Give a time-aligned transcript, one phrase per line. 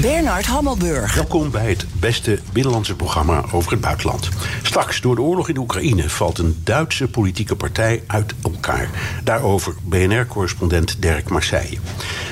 [0.00, 1.14] Bernard Hammelburg.
[1.14, 4.28] Welkom bij het beste binnenlandse programma over het buitenland.
[4.62, 8.90] Straks, door de oorlog in de Oekraïne valt een Duitse politieke partij uit elkaar.
[9.24, 11.78] Daarover BNR-correspondent Dirk Marseille.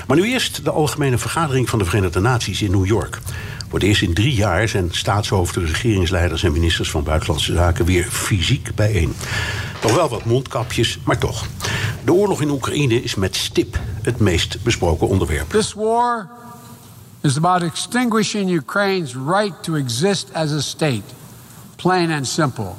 [0.07, 3.19] Maar nu eerst de algemene vergadering van de Verenigde Naties in New York.
[3.69, 8.05] Voor het eerst in drie jaar zijn staatshoofden, regeringsleiders en ministers van Buitenlandse Zaken weer
[8.05, 9.15] fysiek bijeen.
[9.83, 11.47] Nog wel wat mondkapjes, maar toch.
[12.05, 15.51] De oorlog in Oekraïne is met stip het meest besproken onderwerp.
[15.51, 16.29] This war
[17.27, 21.09] is about extinguishing Ukraine's right to exist as a state,
[21.77, 22.77] plain and simple,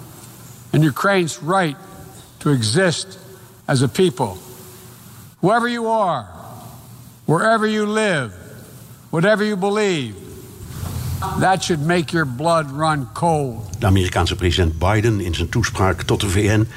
[0.71, 1.75] and Ukraine's right
[2.39, 3.19] to exist
[3.67, 4.37] as a people.
[5.41, 6.23] Whoever you are,
[7.25, 8.31] wherever you live,
[9.09, 10.15] whatever you believe,
[11.39, 13.79] that should make your blood run cold.
[13.79, 16.67] De Amerikaanse president Biden in zijn toespraak tot de VN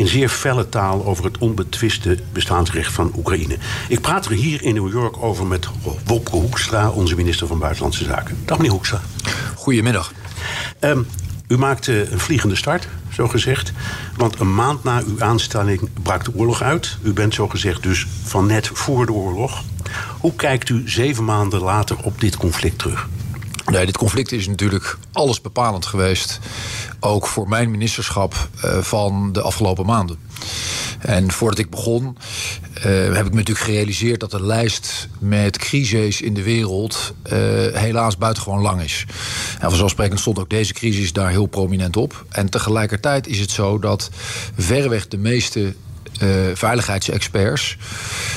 [0.00, 3.56] in zeer felle taal over het onbetwiste bestaansrecht van Oekraïne.
[3.88, 5.68] Ik praat er hier in New York over met
[6.04, 8.38] Wopke Hoekstra, onze minister van Buitenlandse Zaken.
[8.44, 9.00] Dag meneer Hoekstra.
[9.54, 10.12] Goedemiddag.
[10.80, 11.06] Um,
[11.48, 13.72] u maakte een vliegende start, zo gezegd.
[14.16, 16.96] Want een maand na uw aanstelling brak de oorlog uit.
[17.02, 19.62] U bent zo gezegd dus van net voor de oorlog.
[20.18, 23.08] Hoe kijkt u zeven maanden later op dit conflict terug?
[23.70, 26.38] Nee, dit conflict is natuurlijk alles bepalend geweest.
[27.00, 30.18] Ook voor mijn ministerschap uh, van de afgelopen maanden.
[30.98, 32.16] En voordat ik begon,
[32.76, 32.82] uh,
[33.14, 37.32] heb ik me natuurlijk gerealiseerd dat de lijst met crises in de wereld uh,
[37.72, 39.06] helaas buitengewoon lang is.
[39.58, 42.24] En vanzelfsprekend stond ook deze crisis daar heel prominent op.
[42.28, 44.10] En tegelijkertijd is het zo dat
[44.58, 45.74] verreweg de meeste
[46.54, 47.76] veiligheidsexperts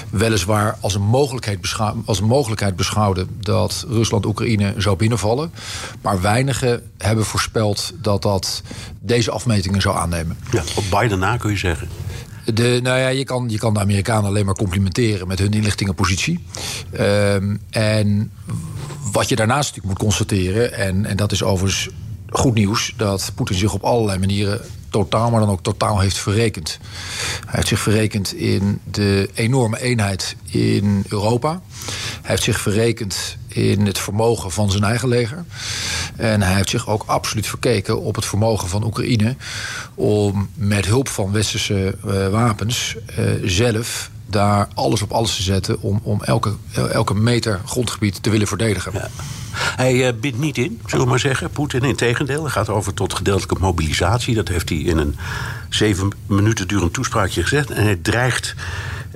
[0.10, 5.52] weliswaar als een, mogelijkheid als een mogelijkheid beschouwden dat Rusland Oekraïne zou binnenvallen.
[6.02, 8.62] Maar weinigen hebben voorspeld dat dat
[9.00, 10.38] deze afmetingen zou aannemen.
[10.52, 11.88] Ja, op Biden na kun je zeggen.
[12.54, 16.44] De, nou ja, je kan, je kan de Amerikanen alleen maar complimenteren met hun inlichtingenpositie.
[17.00, 18.32] Um, en
[19.12, 21.90] wat je daarnaast natuurlijk moet constateren, en, en dat is overigens
[22.30, 24.62] goed nieuws, dat Poetin zich op allerlei manieren
[24.94, 26.80] totaal, maar dan ook totaal heeft verrekend.
[27.46, 31.62] Hij heeft zich verrekend in de enorme eenheid in Europa.
[32.22, 35.46] Hij heeft zich verrekend in het vermogen van zijn eigen leger.
[36.16, 39.36] En hij heeft zich ook absoluut verkeken op het vermogen van Oekraïne
[39.96, 45.82] om met hulp van westerse uh, wapens uh, zelf daar alles op alles te zetten
[45.82, 46.54] om, om elke,
[46.92, 48.92] elke meter grondgebied te willen verdedigen.
[48.94, 49.10] Ja.
[49.76, 51.82] Hij uh, niet in, zullen we maar zeggen, Poetin.
[51.82, 54.36] Integendeel, hij gaat over tot gedeeltelijke mobilisatie.
[54.36, 55.16] Dat heeft hij in een
[55.70, 57.72] zeven minuten durend toespraakje gezegd.
[57.72, 58.56] En hij dreigt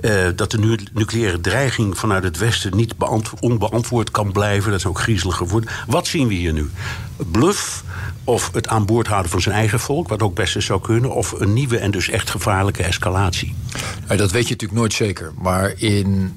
[0.00, 2.94] uh, dat de nu nucleaire dreiging vanuit het Westen niet
[3.40, 4.70] onbeantwoord kan blijven.
[4.70, 5.70] Dat is ook griezelig geworden.
[5.86, 6.70] Wat zien we hier nu?
[7.16, 7.84] Bluff
[8.24, 11.32] of het aan boord houden van zijn eigen volk, wat ook best zou kunnen, of
[11.32, 13.54] een nieuwe en dus echt gevaarlijke escalatie?
[14.06, 15.32] Dat weet je natuurlijk nooit zeker.
[15.38, 16.36] Maar in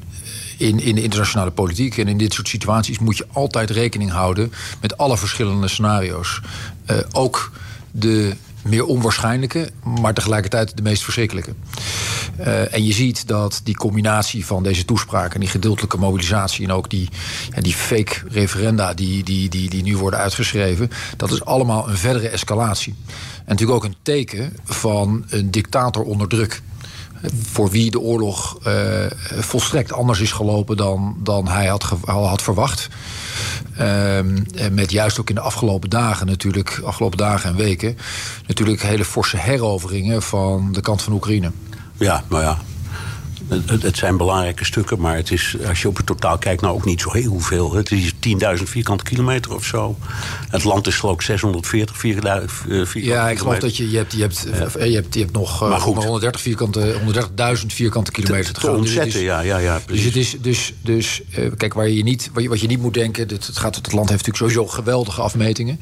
[0.61, 4.53] in, in de internationale politiek en in dit soort situaties moet je altijd rekening houden
[4.81, 6.41] met alle verschillende scenario's.
[6.91, 7.51] Uh, ook
[7.91, 11.53] de meer onwaarschijnlijke, maar tegelijkertijd de meest verschrikkelijke.
[12.39, 16.89] Uh, en je ziet dat die combinatie van deze toespraken, die gedeeltelijke mobilisatie en ook
[16.89, 17.09] die,
[17.55, 21.97] ja, die fake referenda die, die, die, die nu worden uitgeschreven, dat is allemaal een
[21.97, 22.95] verdere escalatie.
[23.07, 26.61] En natuurlijk ook een teken van een dictator onder druk
[27.51, 28.73] voor wie de oorlog uh,
[29.39, 32.89] volstrekt anders is gelopen dan, dan hij had, had verwacht.
[33.79, 37.97] Um, met juist ook in de afgelopen dagen natuurlijk, afgelopen dagen en weken,
[38.47, 41.51] natuurlijk hele forse heroveringen van de kant van Oekraïne.
[41.97, 42.57] Ja, nou ja,
[43.51, 46.73] het, het, zijn belangrijke stukken, maar het is, als je op het totaal kijkt, nou
[46.73, 47.73] ook niet zo heel veel.
[47.73, 49.97] Het is 10.000 vierkante kilometer of zo.
[50.49, 53.01] Het land is geloof ik 640 vierkante kilometer.
[53.01, 54.83] Ja, ik geloof dat je, je, hebt, je, hebt, ja.
[54.83, 55.95] je, hebt, je hebt nog, maar goed.
[55.95, 56.95] 130 vierkante,
[57.59, 58.69] 130.000 vierkante kilometer te, te gaan.
[58.69, 59.79] Dus ontzetten, dus ja, ja, ja.
[59.85, 60.13] Precies.
[60.13, 62.81] Dus, het is, dus, dus uh, kijk, waar je niet, wat, je, wat je niet
[62.81, 65.79] moet denken, het, het, gaat, het land heeft natuurlijk sowieso geweldige afmetingen.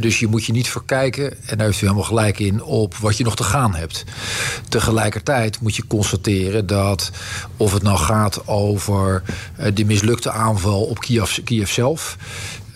[0.00, 3.16] Dus je moet je niet verkijken, en daar heeft u helemaal gelijk in, op wat
[3.16, 4.04] je nog te gaan hebt.
[4.68, 7.10] Tegelijkertijd moet je constateren dat
[7.56, 9.22] of het nou gaat over
[9.74, 12.16] de mislukte aanval op Kiev, Kiev zelf,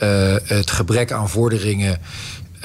[0.02, 2.00] uh, het gebrek aan vorderingen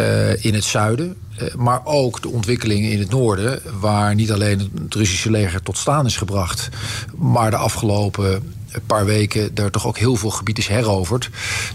[0.02, 1.16] uh, in het zuiden.
[1.56, 6.06] Maar ook de ontwikkelingen in het noorden, waar niet alleen het Russische leger tot staan
[6.06, 6.70] is gebracht,
[7.16, 8.54] maar de afgelopen
[8.86, 11.30] paar weken er toch ook heel veel gebied is heroverd.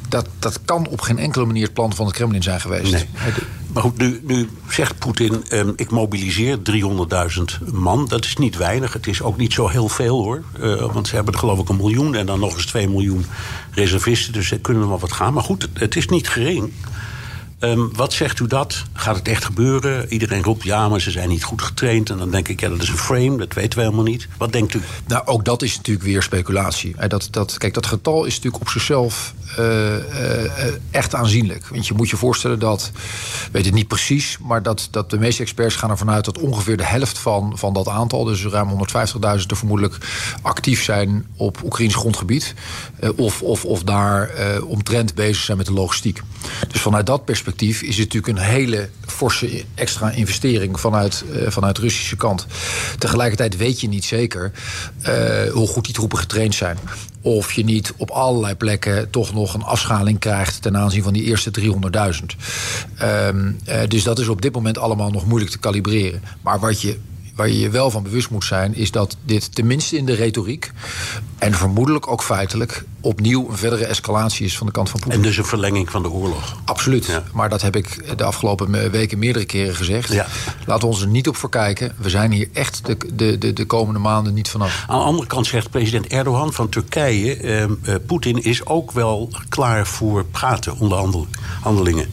[0.09, 3.07] Dat, dat kan op geen enkele manier het plan van het Kremlin zijn geweest.
[3.73, 6.59] Maar goed, nu, nu zegt Poetin: um, ik mobiliseer
[7.67, 8.09] 300.000 man.
[8.09, 8.93] Dat is niet weinig.
[8.93, 10.43] Het is ook niet zo heel veel hoor.
[10.61, 13.27] Uh, want ze hebben er geloof ik een miljoen en dan nog eens 2 miljoen
[13.71, 14.33] reservisten.
[14.33, 15.33] Dus ze kunnen wel wat gaan.
[15.33, 16.73] Maar goed, het is niet gering.
[17.65, 18.83] Um, wat zegt u dat?
[18.93, 20.13] Gaat het echt gebeuren?
[20.13, 22.11] Iedereen roept ja, maar ze zijn niet goed getraind.
[22.11, 24.29] En dan denk ik, ja, dat is een frame, dat weten we helemaal niet.
[24.39, 24.81] Wat denkt u?
[25.07, 26.97] Nou, ook dat is natuurlijk weer speculatie.
[27.09, 29.35] Dat, dat, kijk, dat getal is natuurlijk op zichzelf
[30.91, 31.69] echt aanzienlijk.
[31.69, 32.91] Want je moet je voorstellen dat,
[33.53, 36.77] weet het niet precies, maar dat, dat de meeste experts gaan ervan uit dat ongeveer
[36.77, 39.97] de helft van, van dat aantal, dus ruim 150.000, er vermoedelijk
[40.43, 42.55] actief zijn op Oekraïns grondgebied.
[43.01, 44.31] Uh, of, of, of daar
[44.65, 46.23] omtrent bezig zijn met de logistiek.
[46.69, 51.83] Dus vanuit dat perspectief is het natuurlijk een hele forse extra investering vanuit, vanuit de
[51.83, 52.47] Russische kant.
[52.99, 54.53] Tegelijkertijd weet je niet zeker
[55.53, 56.79] hoe goed die troepen getraind zijn
[57.23, 61.23] of je niet op allerlei plekken toch nog een afschaling krijgt ten aanzien van die
[61.23, 61.67] eerste 300.000.
[63.03, 66.23] Um, uh, dus dat is op dit moment allemaal nog moeilijk te kalibreren.
[66.41, 66.99] Maar wat je
[67.35, 70.71] waar je je wel van bewust moet zijn, is dat dit tenminste in de retoriek
[71.39, 75.19] en vermoedelijk ook feitelijk opnieuw een verdere escalatie is van de kant van Poetin.
[75.19, 76.57] En dus een verlenging van de oorlog.
[76.65, 77.07] Absoluut.
[77.07, 77.23] Ja.
[77.33, 80.13] Maar dat heb ik de afgelopen weken meerdere keren gezegd.
[80.13, 80.27] Ja.
[80.67, 81.95] Laten we ons er niet op verkijken.
[81.99, 84.85] We zijn hier echt de, de, de, de komende maanden niet vanaf.
[84.87, 87.37] Aan de andere kant zegt president Erdogan van Turkije...
[87.37, 87.71] Eh, eh,
[88.07, 92.11] Poetin is ook wel klaar voor praten, onderhandelingen.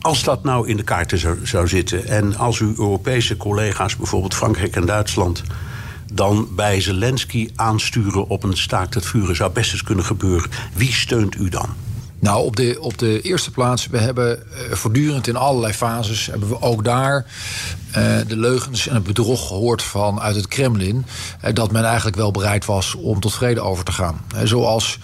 [0.00, 4.34] Als dat nou in de kaarten zou, zou zitten en als uw Europese collega's, bijvoorbeeld
[4.34, 5.42] Frankrijk en Duitsland,
[6.12, 10.50] dan bij Zelensky aansturen op een staakt het vuren, zou best eens kunnen gebeuren.
[10.74, 11.68] Wie steunt u dan?
[12.20, 16.26] Nou, op de, op de eerste plaats, we hebben uh, voortdurend in allerlei fases...
[16.26, 17.26] hebben we ook daar
[17.88, 17.94] uh,
[18.26, 21.06] de leugens en het bedrog gehoord van uit het Kremlin...
[21.44, 24.20] Uh, dat men eigenlijk wel bereid was om tot vrede over te gaan.
[24.44, 24.98] zoals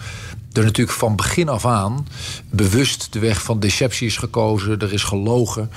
[0.57, 2.07] er natuurlijk van begin af aan
[2.49, 4.79] bewust de weg van deceptie is gekozen.
[4.79, 5.71] Er is gelogen.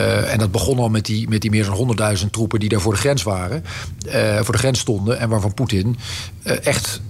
[0.00, 2.80] Uh, en dat begon al met die, met die meer dan 100.000 troepen die daar
[2.80, 3.64] voor de grens waren.
[4.06, 5.18] Uh, voor de grens stonden.
[5.18, 5.96] En waarvan Poetin
[6.42, 7.00] uh, echt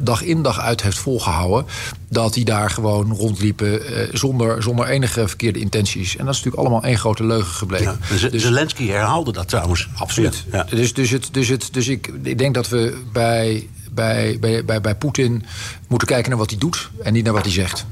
[0.00, 1.66] dag in dag uit heeft volgehouden.
[2.08, 3.80] Dat die daar gewoon rondliepen
[4.18, 6.16] zonder, zonder enige verkeerde intenties.
[6.16, 7.98] En dat is natuurlijk allemaal één grote leugen gebleven.
[8.10, 9.88] Ja, dus, Zelensky herhaalde dat trouwens.
[9.96, 10.44] Absoluut.
[10.52, 10.66] Ja.
[10.70, 14.80] Dus, dus, het, dus, het, dus ik, ik denk dat we bij bij, bij, bij,
[14.80, 15.44] bij Poetin
[15.88, 17.86] moeten kijken naar wat hij doet en niet naar wat hij zegt.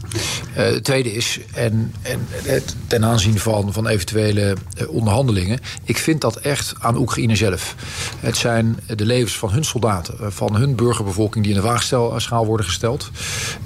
[0.50, 2.26] Uh, het tweede is, en, en
[2.87, 7.75] ten aanzien van, van eventuele uh, onderhandelingen, ik vind dat echt aan Oekraïne zelf.
[8.20, 12.46] Het zijn de levens van hun soldaten, eh, van hun burgerbevolking die in de waagschaal
[12.46, 13.10] worden gesteld.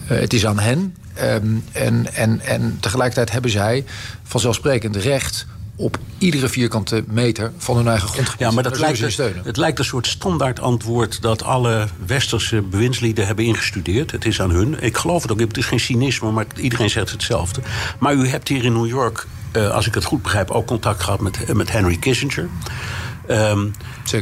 [0.04, 0.94] Het is aan hen.
[1.22, 3.84] Um, en, en, en tegelijkertijd hebben zij
[4.22, 5.46] vanzelfsprekend recht
[5.76, 8.40] op iedere vierkante meter van hun eigen grondgebied.
[8.40, 13.26] Ja, maar dat lijkt, het, het lijkt een soort standaard antwoord dat alle westerse bewindslieden
[13.26, 14.10] hebben ingestudeerd.
[14.10, 14.82] Het is aan hun.
[14.82, 15.40] Ik geloof het ook.
[15.40, 17.60] Het is geen cynisme, maar iedereen zegt hetzelfde.
[17.98, 21.02] Maar u hebt hier in New York, uh, als ik het goed begrijp, ook contact
[21.02, 22.48] gehad met, met Henry Kissinger.
[23.28, 23.72] Um,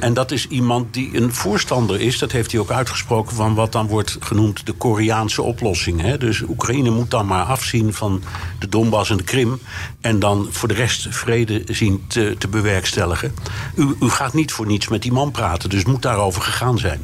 [0.01, 3.73] en dat is iemand die een voorstander is, dat heeft hij ook uitgesproken, van wat
[3.73, 6.01] dan wordt genoemd de Koreaanse oplossing.
[6.01, 6.19] Hè?
[6.19, 8.23] Dus Oekraïne moet dan maar afzien van
[8.59, 9.61] de Donbass en de Krim.
[10.01, 13.35] En dan voor de rest vrede zien te, te bewerkstelligen.
[13.75, 17.01] U, u gaat niet voor niets met die man praten, dus moet daarover gegaan zijn.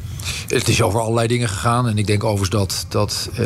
[0.47, 1.87] Het is over allerlei dingen gegaan.
[1.87, 3.39] En ik denk overigens dat, dat uh,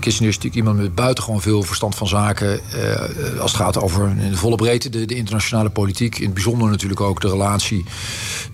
[0.00, 2.60] Kissinger is natuurlijk iemand met buitengewoon veel verstand van zaken.
[2.76, 6.18] Uh, als het gaat over in de volle breedte de, de, internationale politiek.
[6.18, 7.84] In het bijzonder natuurlijk ook de relatie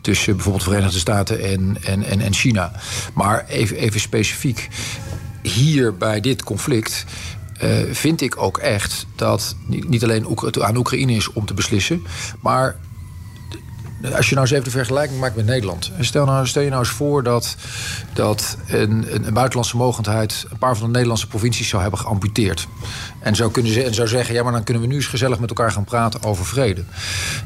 [0.01, 2.73] tussen bijvoorbeeld de Verenigde Staten en, en, en, en China.
[3.15, 4.69] Maar even, even specifiek.
[5.43, 7.05] Hier bij dit conflict
[7.63, 10.27] uh, vind ik ook echt dat niet alleen
[10.61, 12.03] aan Oekraïne is om te beslissen,
[12.41, 12.77] maar
[14.11, 15.91] als je nou eens even de vergelijking maakt met Nederland.
[16.01, 17.57] Stel, nou, stel je nou eens voor dat,
[18.13, 20.47] dat een, een, buitenlandse mogendheid...
[20.51, 22.67] een paar van de Nederlandse provincies zou hebben geamputeerd.
[23.21, 25.49] En zou, kunnen, en zou zeggen, ja, maar dan kunnen we nu eens gezellig met
[25.49, 26.85] elkaar gaan praten over vrede.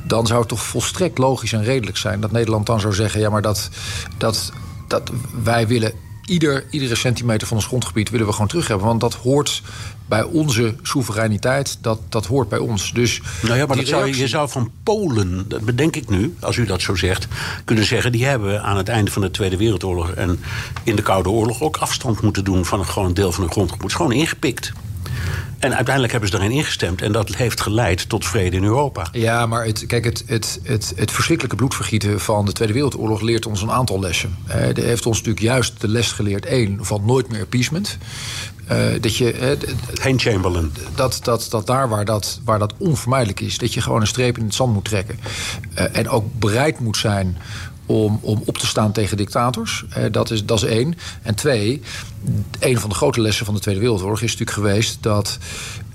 [0.07, 2.21] Dan zou het toch volstrekt logisch en redelijk zijn...
[2.21, 3.69] dat Nederland dan zou zeggen, ja, maar dat,
[4.19, 4.53] dat,
[4.89, 5.11] dat
[5.43, 5.93] wij willen
[6.27, 8.87] ieder, iedere centimeter van ons grondgebied willen we gewoon terug hebben.
[8.87, 9.63] Want dat hoort
[10.07, 12.93] bij onze soevereiniteit, dat, dat hoort bij ons.
[12.93, 16.57] Dus nou ja, maar dat zou, je zou van Polen, dat bedenk ik nu, als
[16.57, 17.27] u dat zo zegt,
[17.65, 20.41] kunnen zeggen: die hebben aan het einde van de Tweede Wereldoorlog en
[20.83, 23.53] in de Koude Oorlog ook afstand moeten doen van een, gewoon een deel van hun
[23.53, 23.95] grondgebied.
[23.95, 24.73] Gewoon ingepikt.
[25.59, 27.03] En uiteindelijk hebben ze erin ingestemd.
[27.03, 29.09] En dat heeft geleid tot vrede in Europa.
[29.13, 33.47] Ja, maar het, kijk, het, het, het, het verschrikkelijke bloedvergieten van de Tweede Wereldoorlog leert
[33.47, 34.37] ons een aantal lessen.
[34.47, 37.99] Het heeft ons natuurlijk juist de les geleerd: één, van nooit meer appeasement.
[39.01, 39.57] Dat je.
[39.95, 40.73] Geen Chamberlain.
[40.95, 44.39] Dat, dat, dat daar waar dat, waar dat onvermijdelijk is, dat je gewoon een streep
[44.39, 45.19] in het zand moet trekken.
[45.93, 47.37] en ook bereid moet zijn
[47.87, 49.85] om, om op te staan tegen dictators.
[50.11, 50.95] dat, is, dat is één.
[51.23, 51.83] En twee,
[52.59, 55.39] een van de grote lessen van de Tweede Wereldoorlog is natuurlijk geweest dat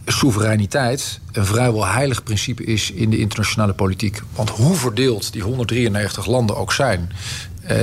[0.05, 4.21] soevereiniteit een vrijwel heilig principe is in de internationale politiek.
[4.35, 7.11] Want hoe verdeeld die 193 landen ook zijn,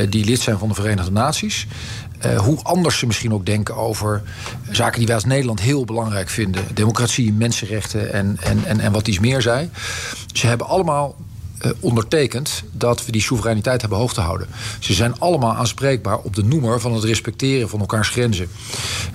[0.08, 1.66] die lid zijn van de Verenigde Naties.
[2.26, 4.22] Uh, hoe anders ze misschien ook denken over
[4.70, 9.08] zaken die wij als Nederland heel belangrijk vinden: democratie, mensenrechten en, en, en, en wat
[9.08, 9.70] iets meer zij.
[10.32, 11.14] Ze hebben allemaal
[11.64, 14.48] uh, ondertekend dat we die soevereiniteit hebben hoog te houden.
[14.78, 18.48] Ze zijn allemaal aanspreekbaar op de noemer van het respecteren van elkaars grenzen.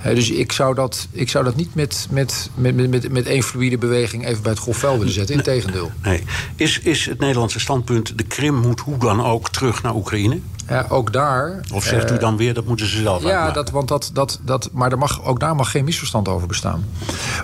[0.06, 3.42] Uh, dus ik zou dat, ik zou dat niet met, met, met, met, met één
[3.42, 5.36] fluïde beweging even bij het grof vuil willen zetten.
[5.36, 5.90] Integendeel.
[6.02, 6.22] Nee.
[6.56, 10.40] Is, is het Nederlandse standpunt: de Krim moet hoe dan ook terug naar Oekraïne?
[10.68, 11.60] Ja, ook daar.
[11.72, 14.40] Of zegt u eh, dan weer dat moeten ze zelf Ja, dat, want dat, dat,
[14.42, 16.84] dat, maar er mag, ook daar mag geen misverstand over bestaan.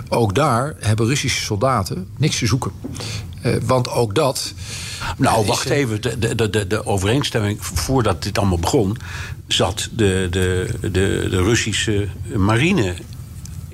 [0.09, 2.71] Ook daar hebben Russische soldaten niks te zoeken.
[3.45, 4.53] Uh, want ook dat.
[5.17, 6.01] Nou, wacht even.
[6.01, 8.97] De, de, de, de overeenstemming voordat dit allemaal begon.
[9.47, 10.89] zat de, de, de,
[11.29, 12.95] de Russische marine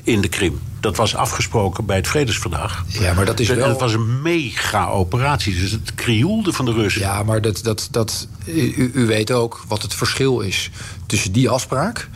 [0.03, 0.59] in de Krim.
[0.87, 2.85] Dat was afgesproken bij het Vredesverdrag.
[2.87, 3.67] Ja, maar dat is wel...
[3.67, 5.55] Dat was een mega-operatie.
[5.55, 7.01] Dus het krioelde van de Russen.
[7.01, 10.69] Ja, maar dat, dat, dat, u, u weet ook wat het verschil is
[11.05, 12.09] tussen die afspraak...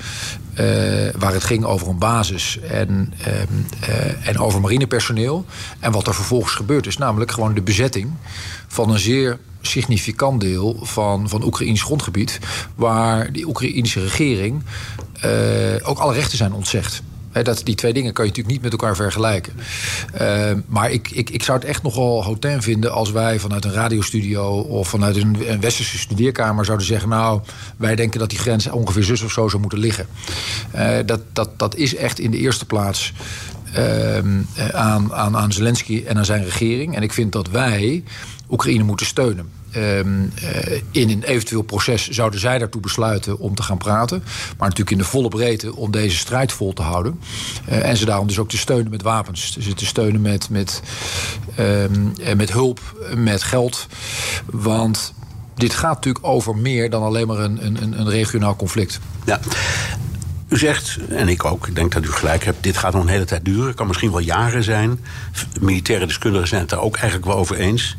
[0.51, 5.45] Uh, waar het ging over een basis en, uh, en over marinepersoneel...
[5.79, 6.97] en wat er vervolgens gebeurd is.
[6.97, 8.11] Namelijk gewoon de bezetting
[8.67, 12.39] van een zeer significant deel van, van Oekraïns grondgebied...
[12.75, 14.63] waar die Oekraïnse regering
[15.25, 15.31] uh,
[15.83, 17.01] ook alle rechten zijn ontzegd
[17.31, 19.53] dat, die twee dingen kan je natuurlijk niet met elkaar vergelijken.
[20.21, 23.73] Uh, maar ik, ik, ik zou het echt nogal hotel vinden als wij vanuit een
[23.73, 27.41] radiostudio of vanuit een, westerse studeerkamer zouden zeggen: Nou,
[27.77, 30.07] wij denken dat die grens ongeveer zus of zo zou moeten liggen.
[30.75, 33.13] Uh, dat, dat, dat is echt in de eerste plaats.
[33.77, 34.17] Uh,
[34.71, 36.95] aan, aan, aan Zelensky en aan zijn regering.
[36.95, 38.03] En ik vind dat wij
[38.49, 39.60] Oekraïne moeten steunen.
[39.75, 44.23] Um, uh, in een eventueel proces zouden zij daartoe besluiten om te gaan praten.
[44.57, 47.19] Maar natuurlijk in de volle breedte om deze strijd vol te houden.
[47.69, 49.53] Uh, en ze daarom dus ook te steunen met wapens.
[49.53, 50.81] Dus te steunen met, met,
[51.59, 52.79] um, met hulp,
[53.15, 53.87] met geld.
[54.45, 55.13] Want
[55.55, 58.99] dit gaat natuurlijk over meer dan alleen maar een, een, een regionaal conflict.
[59.25, 59.39] Ja.
[60.47, 63.09] U zegt, en ik ook, ik denk dat u gelijk hebt, dit gaat nog een
[63.09, 63.67] hele tijd duren.
[63.67, 64.99] Het kan misschien wel jaren zijn.
[65.59, 67.97] Militaire deskundigen zijn het daar ook eigenlijk wel over eens.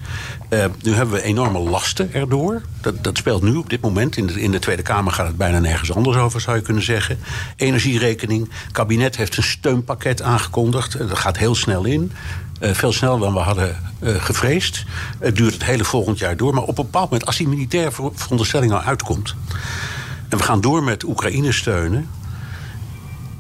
[0.53, 2.63] Uh, nu hebben we enorme lasten erdoor.
[2.81, 4.17] Dat, dat speelt nu op dit moment.
[4.17, 6.83] In de, in de Tweede Kamer gaat het bijna nergens anders over, zou je kunnen
[6.83, 7.19] zeggen.
[7.57, 8.49] Energierekening.
[8.65, 10.99] Het kabinet heeft een steunpakket aangekondigd.
[10.99, 12.13] Dat gaat heel snel in.
[12.61, 14.85] Uh, veel sneller dan we hadden uh, gevreesd.
[15.19, 16.55] Het duurt het hele volgend jaar door.
[16.55, 19.35] Maar op een bepaald moment, als die militaire veronderstelling nou uitkomt.
[20.29, 22.09] en we gaan door met Oekraïne steunen.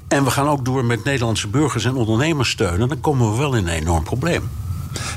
[0.08, 2.88] en we gaan ook door met Nederlandse burgers en ondernemers steunen.
[2.88, 4.48] dan komen we wel in een enorm probleem.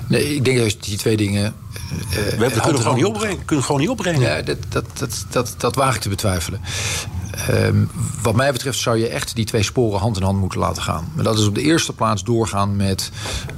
[0.08, 1.54] Nee, ik denk juist die twee dingen.
[1.92, 4.22] Uh, we, we kunnen, gewoon niet opbrengen, kunnen gewoon niet opbrengen.
[4.22, 6.62] Ja, dat, dat, dat, dat, dat waag ik te betwijfelen.
[7.50, 7.89] Um,
[8.22, 11.12] wat mij betreft zou je echt die twee sporen hand in hand moeten laten gaan.
[11.15, 13.12] Maar dat is op de eerste plaats doorgaan met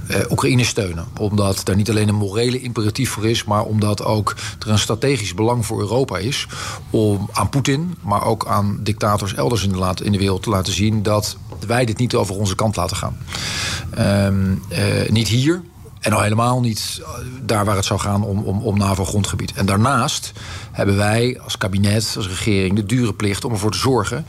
[0.07, 1.05] uh, Oekraïne steunen.
[1.19, 5.33] Omdat daar niet alleen een morele imperatief voor is, maar omdat ook er een strategisch
[5.33, 6.47] belang voor Europa is
[6.89, 10.49] om aan Poetin, maar ook aan dictators elders in de, laat, in de wereld te
[10.49, 13.17] laten zien dat wij dit niet over onze kant laten gaan.
[13.99, 15.61] Um, uh, niet hier,
[16.07, 17.09] en al helemaal niet eh,
[17.41, 19.53] daar waar het zou gaan om, om, om NAVO-grondgebied.
[19.53, 20.31] En daarnaast
[20.71, 24.25] hebben wij als kabinet, als regering, de dure plicht om ervoor te zorgen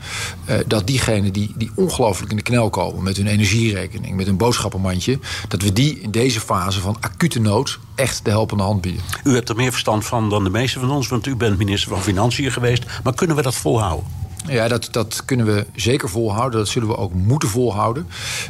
[0.49, 4.37] uh, dat diegenen die, die ongelooflijk in de knel komen met hun energierekening, met hun
[4.37, 9.01] boodschappenmandje, dat we die in deze fase van acute nood echt de helpende hand bieden.
[9.23, 11.89] U hebt er meer verstand van dan de meeste van ons, want u bent minister
[11.89, 12.85] van Financiën geweest.
[13.03, 14.05] Maar kunnen we dat volhouden?
[14.49, 16.59] Ja, dat, dat kunnen we zeker volhouden.
[16.59, 18.07] Dat zullen we ook moeten volhouden.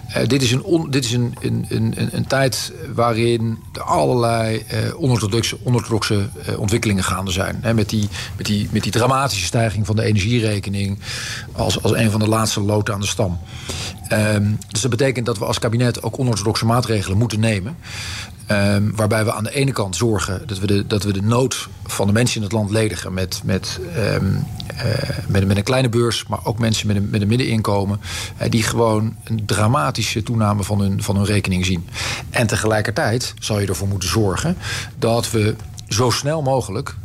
[0.09, 4.65] Uh, dit is, een, on, dit is een, een, een, een, tijd waarin er allerlei
[4.73, 7.59] uh, onorthodoxe, onorthodoxe uh, ontwikkelingen gaande zijn.
[7.61, 10.99] Hè, met, die, met, die, met die dramatische stijging van de energierekening
[11.51, 13.39] als, als een van de laatste loten aan de stam.
[14.13, 17.77] Um, dus dat betekent dat we als kabinet ook onorthodoxe maatregelen moeten nemen.
[18.51, 21.67] Um, waarbij we aan de ene kant zorgen dat we de, dat we de nood
[21.85, 24.45] van de mensen in het land ledigen met, met, um,
[25.27, 27.99] uh, met, een kleine beurs, maar ook mensen met een, met een middeninkomen,
[28.41, 31.87] uh, die gewoon een dramatische toename van hun, van hun rekening zien.
[32.29, 34.57] En tegelijkertijd zal je ervoor moeten zorgen
[34.97, 35.55] dat we
[35.87, 36.95] zo snel mogelijk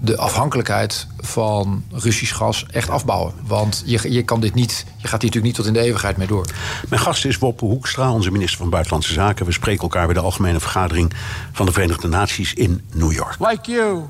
[0.00, 3.34] de afhankelijkheid van Russisch gas echt afbouwen.
[3.46, 6.16] Want je, je, kan dit niet, je gaat hier natuurlijk niet tot in de eeuwigheid
[6.16, 6.46] mee door.
[6.88, 9.46] Mijn gast is Wopke Hoekstra, onze minister van Buitenlandse Zaken.
[9.46, 11.12] We spreken elkaar bij de Algemene Vergadering
[11.52, 13.36] van de Verenigde Naties in New York.
[13.38, 14.02] Like you,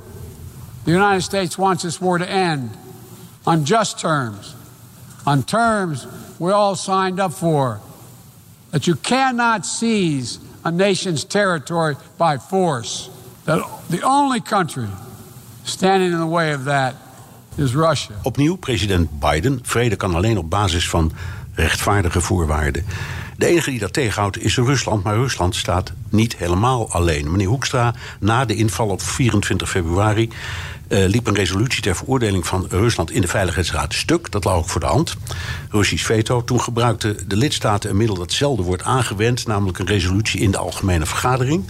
[0.85, 2.70] the United States wants this war to end
[3.42, 4.54] on just terms.
[5.25, 6.06] On terms
[6.37, 7.80] we all signed up for.
[8.70, 13.11] That you cannot seize a nation's territory by force.
[13.44, 14.88] That the only country
[15.62, 16.95] standing in the way of that
[17.55, 18.14] is Russia.
[18.23, 19.59] Opnieuw president Biden.
[19.62, 21.12] Vrede kan alleen op basis van
[21.55, 22.85] rechtvaardige voorwaarden.
[23.37, 27.31] De enige die dat tegenhoudt is Rusland, maar Rusland staat niet helemaal alleen.
[27.31, 30.31] Meneer Hoekstra, na de inval op 24 februari
[30.90, 34.30] uh, liep een resolutie ter veroordeling van Rusland in de Veiligheidsraad stuk.
[34.30, 35.16] Dat lag ook voor de hand.
[35.70, 36.44] Russisch veto.
[36.44, 40.59] Toen gebruikten de lidstaten een middel dat zelden wordt aangewend, namelijk een resolutie in de
[40.59, 41.64] Algemene Vergadering.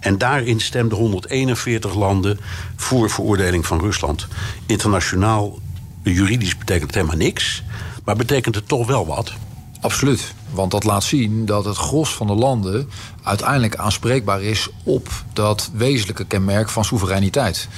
[0.00, 2.40] En daarin stemden 141 landen
[2.76, 4.26] voor veroordeling van Rusland.
[4.66, 5.58] Internationaal,
[6.02, 7.62] juridisch betekent het helemaal niks.
[8.04, 9.32] Maar betekent het toch wel wat?
[9.80, 10.34] Absoluut.
[10.50, 12.90] Want dat laat zien dat het gros van de landen
[13.22, 17.68] uiteindelijk aanspreekbaar is op dat wezenlijke kenmerk van soevereiniteit.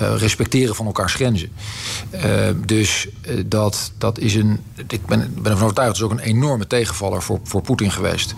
[0.00, 1.52] Uh, respecteren van elkaars grenzen.
[2.14, 2.22] Uh,
[2.66, 4.60] dus uh, dat, dat is een.
[4.88, 8.34] Ik ben, ben ervan overtuigd, dat is ook een enorme tegenvaller voor, voor Poetin geweest.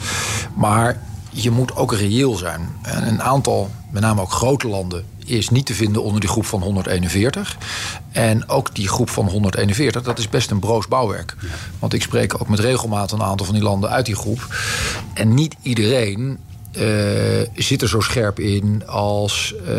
[0.54, 2.68] Maar je moet ook reëel zijn.
[2.82, 6.46] En een aantal, met name ook grote landen, is niet te vinden onder die groep
[6.46, 7.56] van 141.
[8.12, 11.36] En ook die groep van 141, dat is best een broos bouwwerk.
[11.78, 14.56] Want ik spreek ook met regelmaat een aantal van die landen uit die groep.
[15.14, 16.38] En niet iedereen
[16.72, 19.70] uh, zit er zo scherp in als uh,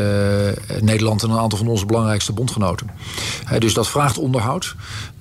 [0.82, 2.89] Nederland en een aantal van onze belangrijkste bondgenoten.
[3.60, 4.75] Dus dat vraagt onderhoud.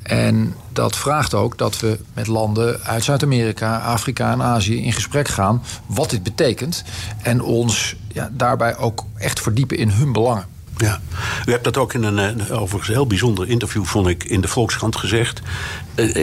[0.09, 5.29] En dat vraagt ook dat we met landen uit Zuid-Amerika, Afrika en Azië in gesprek
[5.29, 6.85] gaan wat dit betekent.
[7.23, 10.58] En ons ja, daarbij ook echt verdiepen in hun belangen.
[10.79, 11.01] Ja,
[11.47, 14.97] u hebt dat ook in een, overigens heel bijzonder interview, vond ik, in de Volkskrant
[14.97, 15.41] gezegd.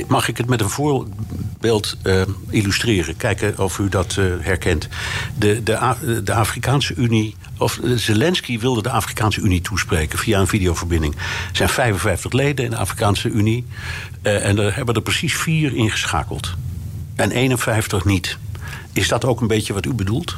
[0.08, 1.98] mag ik het met een voorbeeld
[2.50, 3.18] illustreren?
[3.18, 4.88] Kijken of u dat herkent.
[5.38, 11.16] De, de, de Afrikaanse Unie, of Zelensky wilde de Afrikaanse Unie toespreken via een videoverbinding.
[11.16, 11.22] Er
[11.52, 13.66] zijn 55 leden in de Afrikaanse Unie.
[14.22, 16.54] En er hebben er precies vier ingeschakeld.
[17.16, 18.38] En 51 niet.
[18.94, 20.38] Is dat ook een beetje wat u bedoelt?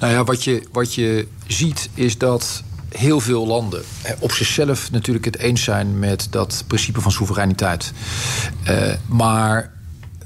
[0.00, 2.62] Nou ja, wat je, wat je ziet is dat
[2.96, 3.82] heel veel landen
[4.18, 7.92] op zichzelf natuurlijk het eens zijn met dat principe van soevereiniteit.
[8.68, 9.72] Uh, maar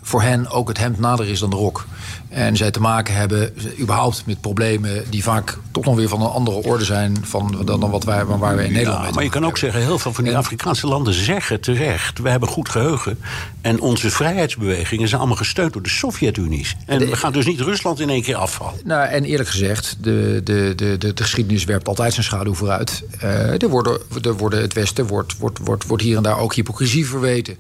[0.02, 1.86] voor hen ook het hemd nader is dan de rok.
[2.28, 6.28] En zij te maken hebben überhaupt met problemen die vaak toch nog weer van een
[6.28, 9.30] andere orde zijn van, dan, dan wat wij, waar wij in Nederland ja, Maar je
[9.30, 13.18] kan ook zeggen, heel veel van die Afrikaanse landen zeggen terecht: we hebben goed geheugen.
[13.60, 16.66] En onze vrijheidsbewegingen zijn allemaal gesteund door de Sovjet-Unie.
[16.86, 18.80] En we gaan dus niet Rusland in één keer afvallen.
[18.84, 23.02] Nou, en eerlijk gezegd, de, de, de, de, de geschiedenis werpt altijd zijn schaduw vooruit.
[23.22, 26.54] Uh, er, worden, er worden het Westen wordt, wordt, wordt, wordt hier en daar ook
[26.54, 27.56] hypocrisie verweten.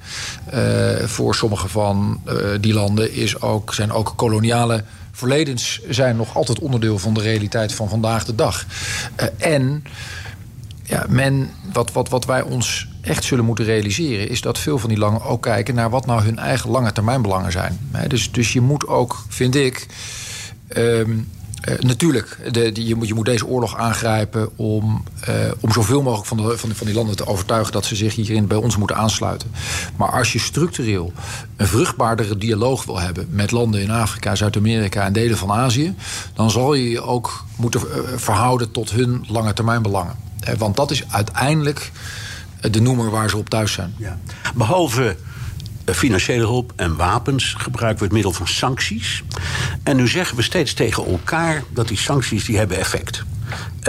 [0.54, 6.36] Uh, voor sommige van uh, die landen is ook, zijn ook koloniale verledens zijn nog
[6.36, 8.66] altijd onderdeel van de realiteit van vandaag de dag.
[9.20, 9.84] Uh, en
[10.82, 14.88] ja, men, wat, wat, wat wij ons echt zullen moeten realiseren, is dat veel van
[14.88, 17.78] die langen ook kijken naar wat nou hun eigen lange termijn belangen zijn.
[18.08, 19.86] dus, dus je moet ook, vind ik.
[20.76, 21.28] Um,
[21.68, 26.28] uh, natuurlijk, de, je, moet, je moet deze oorlog aangrijpen om, uh, om zoveel mogelijk
[26.28, 28.96] van, de, van, van die landen te overtuigen dat ze zich hierin bij ons moeten
[28.96, 29.50] aansluiten.
[29.96, 31.12] Maar als je structureel
[31.56, 35.94] een vruchtbaardere dialoog wil hebben met landen in Afrika, Zuid-Amerika en delen van Azië,
[36.34, 40.14] dan zal je je ook moeten uh, verhouden tot hun lange termijn belangen.
[40.58, 41.92] want dat is uiteindelijk
[42.60, 43.94] de noemer waar ze op thuis zijn.
[43.96, 44.18] Ja.
[44.54, 45.16] Behalve
[45.94, 49.22] financiële hulp en wapens gebruiken we het middel van sancties.
[49.82, 53.24] En nu zeggen we steeds tegen elkaar dat die sancties die hebben effect.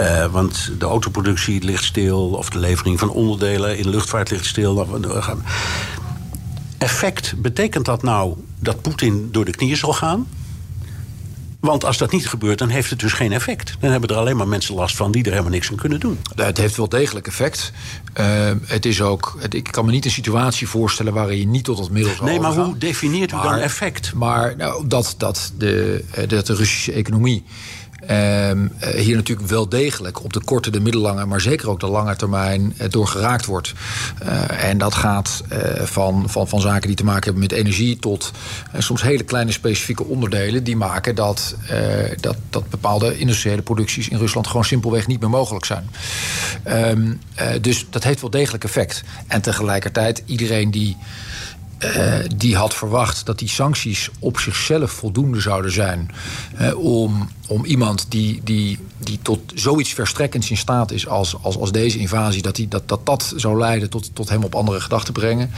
[0.00, 4.46] Uh, want de autoproductie ligt stil, of de levering van onderdelen in de luchtvaart ligt
[4.46, 4.86] stil.
[6.78, 10.26] Effect, betekent dat nou dat Poetin door de knieën zal gaan?
[11.60, 13.76] Want als dat niet gebeurt, dan heeft het dus geen effect.
[13.80, 16.18] Dan hebben er alleen maar mensen last van die er helemaal niks aan kunnen doen.
[16.34, 17.72] Het heeft wel degelijk effect.
[18.20, 21.64] Uh, het is ook, het, ik kan me niet een situatie voorstellen waarin je niet
[21.64, 24.14] tot het middel zal Nee, maar hoe definieert u maar, dan effect?
[24.14, 27.44] Maar nou, dat, dat, de, dat de Russische economie
[28.10, 32.16] Um, hier natuurlijk wel degelijk op de korte, de middellange, maar zeker ook de lange
[32.16, 33.72] termijn uh, door geraakt wordt.
[34.22, 35.44] Uh, en dat gaat
[35.82, 38.30] van, van, van zaken die te maken hebben met energie tot
[38.78, 41.56] soms hele kleine specifieke onderdelen die maken dat,
[42.20, 45.90] dat, dat bepaalde industriële producties in Rusland gewoon simpelweg niet meer mogelijk zijn.
[46.68, 47.20] Um,
[47.60, 49.02] dus dat heeft wel degelijk effect.
[49.26, 50.96] En tegelijkertijd iedereen die.
[51.84, 56.10] Uh, die had verwacht dat die sancties op zichzelf voldoende zouden zijn
[56.60, 61.56] uh, om, om iemand die, die, die tot zoiets verstrekkends in staat is als, als,
[61.56, 64.80] als deze invasie, dat, die, dat, dat dat zou leiden tot, tot hem op andere
[64.80, 65.50] gedachten brengen.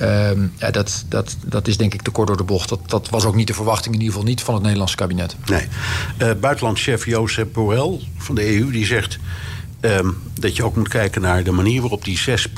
[0.00, 2.68] Uh, ja, dat, dat, dat is denk ik te kort door de bocht.
[2.68, 5.36] Dat, dat was ook niet de verwachting, in ieder geval niet van het Nederlandse kabinet.
[5.46, 5.66] Nee.
[6.18, 9.18] Uh, buitenlandchef Jozef Borrell van de EU die zegt
[9.80, 12.48] um, dat je ook moet kijken naar de manier waarop die zes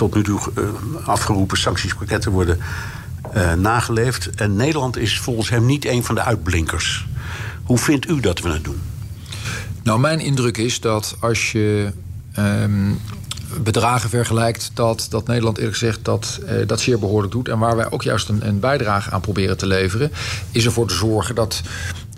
[0.00, 0.68] tot nu toe uh,
[1.08, 2.58] afgeroepen sanctiespakketten worden
[3.36, 4.30] uh, nageleefd.
[4.30, 7.06] En Nederland is volgens hem niet een van de uitblinkers.
[7.64, 8.80] Hoe vindt u dat we het doen?
[9.82, 11.92] Nou, mijn indruk is dat als je
[12.38, 12.98] um,
[13.62, 17.48] bedragen vergelijkt, dat, dat Nederland eerlijk gezegd dat, uh, dat zeer behoorlijk doet.
[17.48, 20.12] En waar wij ook juist een, een bijdrage aan proberen te leveren,
[20.50, 21.62] is ervoor te zorgen dat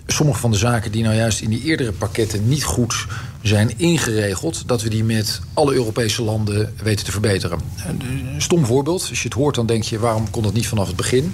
[0.07, 3.05] sommige van de zaken die nou juist in die eerdere pakketten niet goed
[3.41, 7.59] zijn ingeregeld, dat we die met alle Europese landen weten te verbeteren.
[7.87, 10.87] Een stom voorbeeld, als je het hoort, dan denk je waarom kon dat niet vanaf
[10.87, 11.33] het begin?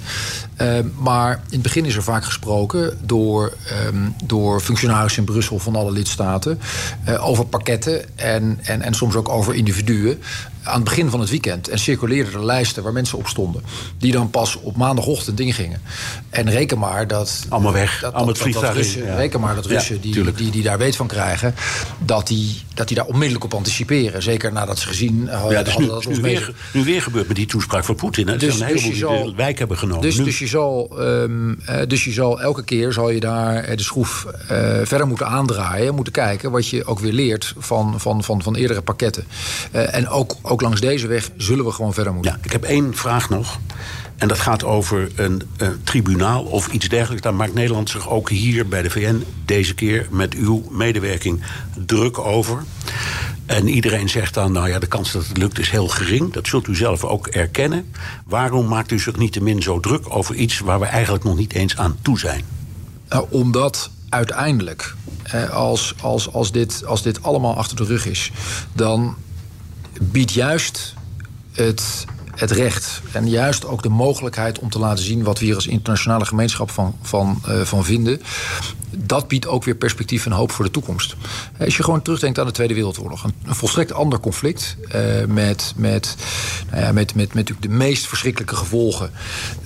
[0.60, 3.56] Uh, maar in het begin is er vaak gesproken door,
[3.86, 6.58] um, door functionarissen in Brussel van alle lidstaten
[7.08, 10.18] uh, over pakketten en, en, en soms ook over individuen
[10.62, 11.68] aan het begin van het weekend.
[11.68, 13.62] En circuleerden er lijsten waar mensen op stonden.
[13.98, 15.82] Die dan pas op maandagochtend ingingen.
[16.30, 17.46] En reken maar dat...
[17.48, 19.16] Allemaal weg, dat, allemaal het vliegtuig Russen, ja.
[19.16, 21.54] Reken maar dat Russen ja, die, die, die daar weet van krijgen...
[21.98, 24.22] dat die, dat die daar onmiddellijk op anticiperen.
[24.22, 25.58] Zeker nadat ze gezien hadden...
[25.58, 28.26] Ja, dus nu, dat nu, weer, nu weer gebeurt met die toespraak van Poetin.
[28.26, 30.02] Dus, dus dus die de wijk hebben genomen.
[30.02, 33.82] Dus, dus, je zal, um, uh, dus je zal elke keer zal je daar de
[33.82, 34.48] schroef uh,
[34.82, 35.94] verder moeten aandraaien.
[35.94, 39.24] Moeten kijken wat je ook weer leert van, van, van, van eerdere pakketten.
[39.72, 42.32] Uh, en ook, ook langs deze weg zullen we gewoon verder moeten.
[42.32, 43.58] Ja, ik heb één vraag nog.
[44.16, 47.22] En dat gaat over een, een, tribunaal of iets dergelijks.
[47.22, 51.42] Daar maakt Nederland zich ook hier bij de VN deze keer met uw medewerking
[51.86, 52.64] druk over.
[53.46, 56.32] En iedereen zegt dan, nou ja, de kans dat het lukt is heel gering.
[56.32, 57.92] Dat zult u zelf ook erkennen.
[58.26, 61.36] Waarom maakt u zich niet te min zo druk over iets waar we eigenlijk nog
[61.36, 62.44] niet eens aan toe zijn?
[63.08, 64.94] Nou, omdat uiteindelijk,
[65.52, 68.30] als, als, als, dit, als dit allemaal achter de rug is,
[68.72, 69.16] dan
[70.00, 70.94] biedt juist
[71.52, 75.54] het, het recht en juist ook de mogelijkheid om te laten zien wat we hier
[75.54, 78.20] als internationale gemeenschap van, van, uh, van vinden
[78.96, 81.16] dat biedt ook weer perspectief en hoop voor de toekomst.
[81.58, 85.72] Als je gewoon terugdenkt aan de Tweede Wereldoorlog, een, een volstrekt ander conflict uh, met,
[85.76, 86.16] met,
[86.70, 89.10] nou ja, met, met, met de meest verschrikkelijke gevolgen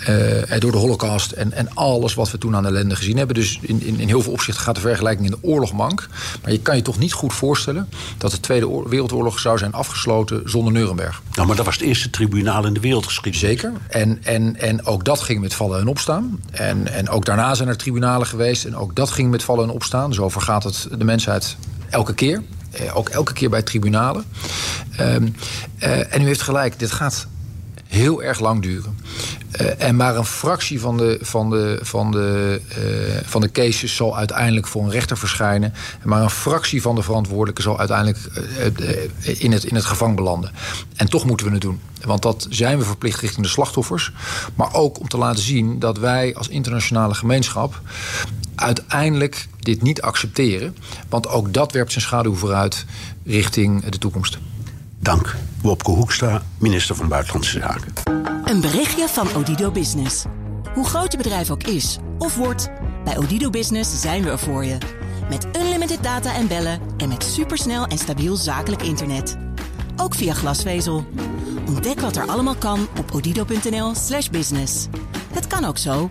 [0.08, 3.34] uh, door de Holocaust en, en alles wat we toen aan ellende gezien hebben.
[3.34, 6.08] Dus in, in, in heel veel opzichten gaat de vergelijking in de oorlog mank.
[6.42, 10.42] Maar je kan je toch niet goed voorstellen dat de Tweede Wereldoorlog zou zijn afgesloten
[10.44, 11.22] zonder Nuremberg.
[11.34, 13.12] Nou, maar dat was het eerste tribunaal in de wereldgeschiedenis.
[13.40, 13.72] Zeker.
[13.88, 16.40] En, en, en ook dat ging met vallen en opstaan.
[16.50, 18.64] En, en ook daarna zijn er tribunalen geweest.
[18.64, 20.14] En ook dat ging met vallen en opstaan.
[20.14, 21.56] Zo vergaat het de mensheid
[21.90, 22.42] elke keer.
[22.70, 24.24] Eh, ook elke keer bij tribunalen.
[25.00, 25.34] Um,
[25.82, 27.26] uh, en u heeft gelijk, dit gaat
[27.86, 28.98] heel erg lang duren.
[29.60, 32.60] Uh, en maar een fractie van de, van, de, van, de,
[33.24, 35.74] van de cases zal uiteindelijk voor een rechter verschijnen.
[36.02, 38.18] En maar een fractie van de verantwoordelijken zal uiteindelijk
[39.20, 40.50] in, het, in het gevang belanden.
[40.96, 41.80] En toch moeten we het doen.
[42.04, 44.12] Want dat zijn we verplicht richting de slachtoffers.
[44.54, 47.80] Maar ook om te laten zien dat wij als internationale gemeenschap
[48.54, 50.76] uiteindelijk dit niet accepteren.
[51.08, 52.84] Want ook dat werpt zijn schaduw vooruit
[53.24, 54.38] richting de toekomst.
[54.98, 55.36] Dank.
[55.62, 57.92] Wopke Hoekstra, minister van Buitenlandse Zaken.
[58.44, 60.24] Een berichtje van Odido Business.
[60.74, 62.70] Hoe groot je bedrijf ook is of wordt,
[63.04, 64.78] bij Odido Business zijn we er voor je.
[65.28, 69.36] Met unlimited data en bellen en met supersnel en stabiel zakelijk internet.
[69.96, 71.06] Ook via glasvezel.
[71.66, 74.86] Ontdek wat er allemaal kan op odido.nl/slash business.
[75.32, 76.10] Het kan ook zo.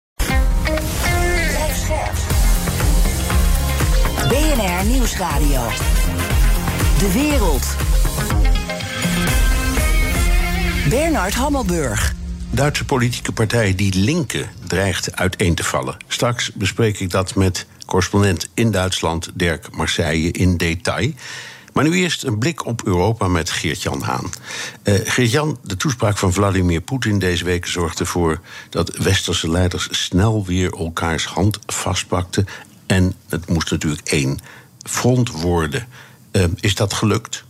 [4.51, 5.67] BNR Nieuwsradio.
[6.99, 7.65] De wereld.
[10.89, 12.13] Bernard Hammelburg.
[12.49, 15.97] Duitse politieke partij Die Linke dreigt uiteen te vallen.
[16.07, 21.11] Straks bespreek ik dat met correspondent in Duitsland Dirk Marseille in detail.
[21.73, 24.29] Maar nu eerst een blik op Europa met Geert-Jan Haan.
[24.83, 30.45] Uh, Geert-Jan, de toespraak van Vladimir Poetin deze week zorgde ervoor dat westerse leiders snel
[30.45, 32.47] weer elkaars hand vastpakten.
[32.91, 34.39] En het moest natuurlijk één
[34.83, 35.87] front worden.
[36.31, 37.43] Uh, is dat gelukt?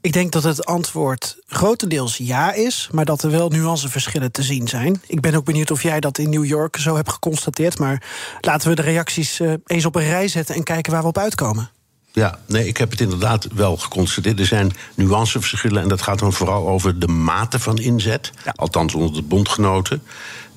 [0.00, 4.68] Ik denk dat het antwoord grotendeels ja is, maar dat er wel nuanceverschillen te zien
[4.68, 5.02] zijn.
[5.06, 7.78] Ik ben ook benieuwd of jij dat in New York zo hebt geconstateerd.
[7.78, 8.02] Maar
[8.40, 11.18] laten we de reacties uh, eens op een rij zetten en kijken waar we op
[11.18, 11.70] uitkomen.
[12.12, 14.40] Ja, nee, ik heb het inderdaad wel geconstateerd.
[14.40, 18.32] Er zijn nuanceverschillen en dat gaat dan vooral over de mate van inzet.
[18.44, 18.52] Ja.
[18.56, 20.02] Althans onder de bondgenoten.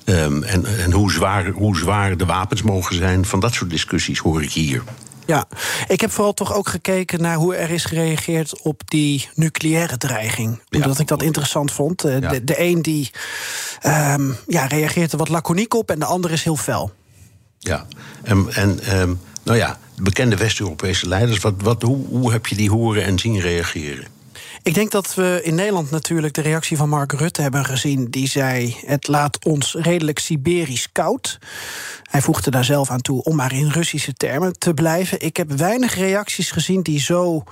[0.04, 3.24] Um, en en hoe, zwaar, hoe zwaar de wapens mogen zijn.
[3.24, 4.82] Van dat soort discussies hoor ik hier.
[5.26, 5.46] Ja,
[5.88, 10.60] ik heb vooral toch ook gekeken naar hoe er is gereageerd op die nucleaire dreiging.
[10.70, 12.04] Omdat ik dat interessant vond.
[12.04, 13.10] Eh, de, de een die
[13.86, 16.92] um, ja, reageert er wat laconiek op en de ander is heel fel.
[17.58, 17.86] Ja,
[18.22, 22.70] en, en um, nou ja, bekende West-Europese leiders, wat, wat, hoe, hoe heb je die
[22.70, 24.06] horen en zien reageren?
[24.62, 28.10] Ik denk dat we in Nederland natuurlijk de reactie van Mark Rutte hebben gezien.
[28.10, 31.38] Die zei: Het laat ons redelijk Siberisch koud.
[32.10, 35.20] Hij voegde daar zelf aan toe om maar in Russische termen te blijven.
[35.20, 37.44] Ik heb weinig reacties gezien die zo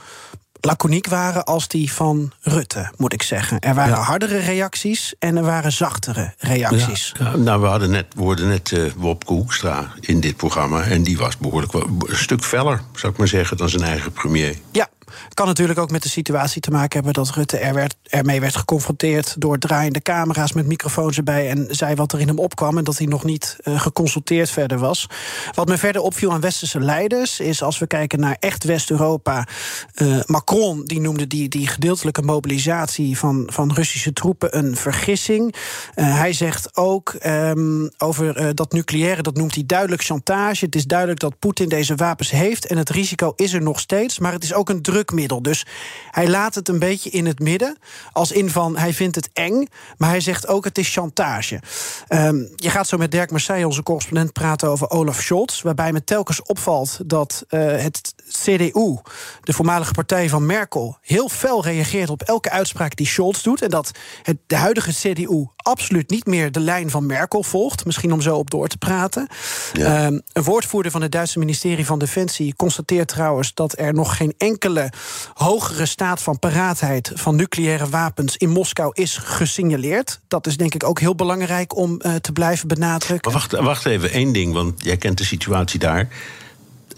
[0.60, 3.58] laconiek waren als die van Rutte, moet ik zeggen.
[3.60, 7.12] Er waren hardere reacties en er waren zachtere reacties.
[7.18, 10.82] Ja, nou, we, hadden net, we hoorden net uh, Wopke Hoekstra in dit programma...
[10.82, 13.56] en die was behoorlijk een stuk feller, zou ik maar zeggen...
[13.56, 14.56] dan zijn eigen premier.
[14.72, 14.88] Ja,
[15.34, 18.56] kan natuurlijk ook met de situatie te maken hebben dat Rutte er werd, ermee werd
[18.56, 22.84] geconfronteerd door draaiende camera's met microfoons erbij en zei wat er in hem opkwam en
[22.84, 25.06] dat hij nog niet uh, geconsulteerd verder was.
[25.54, 29.46] Wat me verder opviel aan westerse leiders is als we kijken naar echt West-Europa.
[29.94, 35.54] Uh, Macron die noemde die, die gedeeltelijke mobilisatie van, van Russische troepen een vergissing.
[35.94, 40.64] Uh, hij zegt ook um, over dat nucleaire, dat noemt hij duidelijk chantage.
[40.64, 44.18] Het is duidelijk dat Poetin deze wapens heeft en het risico is er nog steeds,
[44.18, 45.42] maar het is ook een druk drukmiddel.
[45.42, 45.66] Dus
[46.10, 47.78] hij laat het een beetje in het midden.
[48.12, 51.60] Als in van hij vindt het eng, maar hij zegt ook het is chantage.
[52.08, 55.62] Um, je gaat zo met Dirk Marseille, onze correspondent, praten over Olaf Scholz.
[55.62, 58.98] Waarbij me telkens opvalt dat uh, het CDU,
[59.42, 63.62] de voormalige partij van Merkel, heel fel reageert op elke uitspraak die Scholz doet.
[63.62, 63.90] En dat
[64.22, 67.84] het, de huidige CDU absoluut niet meer de lijn van Merkel volgt.
[67.84, 69.26] Misschien om zo op door te praten.
[69.72, 70.06] Ja.
[70.06, 74.34] Um, een woordvoerder van het Duitse ministerie van Defensie constateert trouwens dat er nog geen
[74.38, 74.89] enkele
[75.34, 80.20] hogere staat van paraatheid van nucleaire wapens in Moskou is gesignaleerd.
[80.28, 83.32] Dat is denk ik ook heel belangrijk om uh, te blijven benadrukken.
[83.32, 86.08] Maar wacht, wacht even, één ding, want jij kent de situatie daar.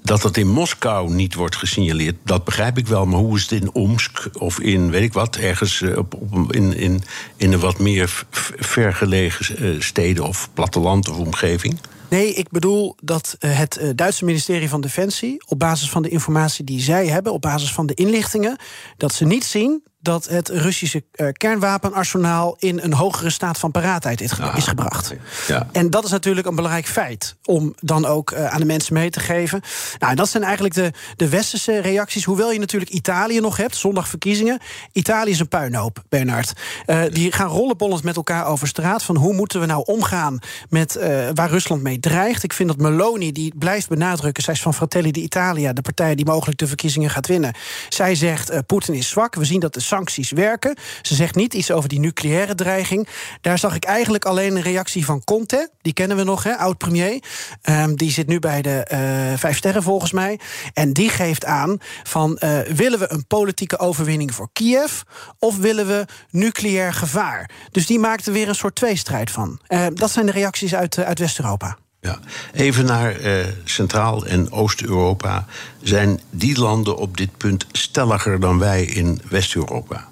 [0.02, 3.06] Dat het in Moskou niet wordt gesignaleerd, dat begrijp ik wel.
[3.06, 6.52] Maar hoe is het in Omsk of in, weet ik wat, ergens uh, op, op,
[6.52, 7.02] in, in,
[7.36, 8.24] in een wat meer
[8.58, 11.78] vergelegen uh, steden of platteland of omgeving?
[12.12, 16.64] Nee, ik bedoel dat eh, het Duitse ministerie van Defensie, op basis van de informatie
[16.64, 18.56] die zij hebben, op basis van de inlichtingen,
[18.96, 24.20] dat ze niet zien dat het Russische uh, kernwapenarsenaal in een hogere staat van paraatheid
[24.20, 25.14] is, ah, is gebracht.
[25.46, 25.68] Ja.
[25.72, 29.10] En dat is natuurlijk een belangrijk feit om dan ook uh, aan de mensen mee
[29.10, 29.60] te geven.
[29.98, 32.24] Nou, dat zijn eigenlijk de, de westerse reacties.
[32.24, 34.60] Hoewel je natuurlijk Italië nog hebt, zondag verkiezingen.
[34.92, 36.52] Italië is een puinhoop, Bernard.
[36.86, 39.02] Uh, die gaan rollenbollend met elkaar over straat.
[39.02, 40.38] Van hoe moeten we nou omgaan
[40.68, 40.98] met
[41.34, 42.42] waar Rusland mee dreigt.
[42.42, 46.24] Ik vind dat Meloni, die blijft benadrukken, zij is van Fratelli d'Italia, de partij die
[46.24, 47.54] mogelijk de verkiezingen gaat winnen.
[47.88, 49.34] Zij zegt: Poetin is zwak.
[49.34, 50.76] We zien dat de sancties werken.
[51.02, 53.08] Ze zegt niet iets over die nucleaire dreiging.
[53.40, 55.70] Daar zag ik eigenlijk alleen een reactie van Conte.
[55.80, 57.22] Die kennen we nog, oud-premier.
[57.62, 60.40] Um, die zit nu bij de uh, Vijf Sterren volgens mij.
[60.74, 65.00] En die geeft aan van uh, willen we een politieke overwinning voor Kiev...
[65.38, 67.50] of willen we nucleair gevaar?
[67.70, 69.60] Dus die maakte weer een soort tweestrijd van.
[69.68, 71.76] Uh, dat zijn de reacties uit, uit West-Europa.
[72.02, 72.18] Ja.
[72.52, 75.46] Even naar uh, Centraal- en Oost-Europa.
[75.82, 80.08] Zijn die landen op dit punt stelliger dan wij in West-Europa?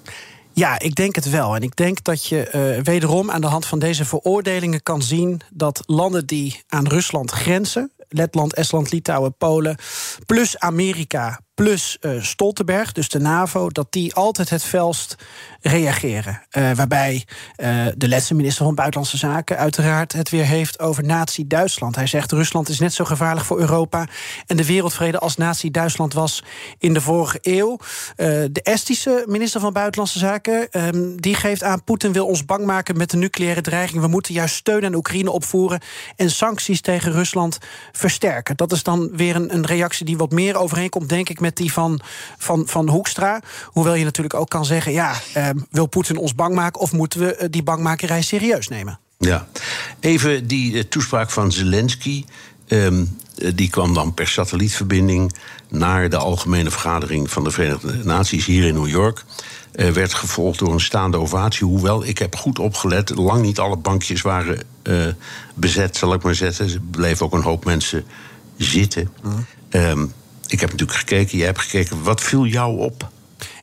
[0.53, 1.55] Ja, ik denk het wel.
[1.55, 5.41] En ik denk dat je uh, wederom aan de hand van deze veroordelingen kan zien
[5.49, 9.77] dat landen die aan Rusland grenzen, Letland, Estland, Litouwen, Polen,
[10.25, 15.15] plus Amerika, plus uh, Stoltenberg, dus de NAVO, dat die altijd het felst
[15.61, 16.41] reageren.
[16.57, 17.25] Uh, waarbij
[17.57, 21.95] uh, de laatste minister van Buitenlandse Zaken uiteraard het weer heeft over Nazi-Duitsland.
[21.95, 24.07] Hij zegt Rusland is net zo gevaarlijk voor Europa
[24.45, 26.43] en de wereldvrede als Nazi-Duitsland was
[26.77, 27.77] in de vorige eeuw.
[28.15, 32.97] de Estische minister van Buitenlandse Zaken um, die geeft aan Poetin wil ons bang maken
[32.97, 34.01] met de nucleaire dreiging.
[34.01, 35.81] We moeten juist steun aan Oekraïne opvoeren
[36.15, 37.57] en sancties tegen Rusland
[37.91, 38.57] versterken.
[38.57, 41.73] Dat is dan weer een, een reactie die wat meer overeenkomt, denk ik, met die
[41.73, 41.99] van,
[42.37, 43.41] van, van Hoekstra.
[43.65, 47.19] Hoewel je natuurlijk ook kan zeggen: ja, eh, wil Poetin ons bang maken of moeten
[47.19, 48.99] we die bangmakerij serieus nemen?
[49.17, 49.47] Ja,
[49.99, 52.25] even die uh, toespraak van Zelensky.
[52.67, 53.17] Um,
[53.55, 55.33] die kwam dan per satellietverbinding
[55.69, 59.23] naar de algemene vergadering van de Verenigde Naties hier in New York.
[59.75, 61.67] Uh, werd gevolgd door een staande ovatie.
[61.67, 65.07] Hoewel, ik heb goed opgelet, lang niet alle bankjes waren uh,
[65.53, 66.69] bezet, zal ik maar zetten.
[66.69, 68.05] Er bleven ook een hoop mensen
[68.57, 69.09] zitten.
[69.23, 69.45] Mm.
[69.69, 70.13] Um,
[70.51, 72.03] ik heb natuurlijk gekeken, jij hebt gekeken.
[72.03, 73.09] Wat viel jou op?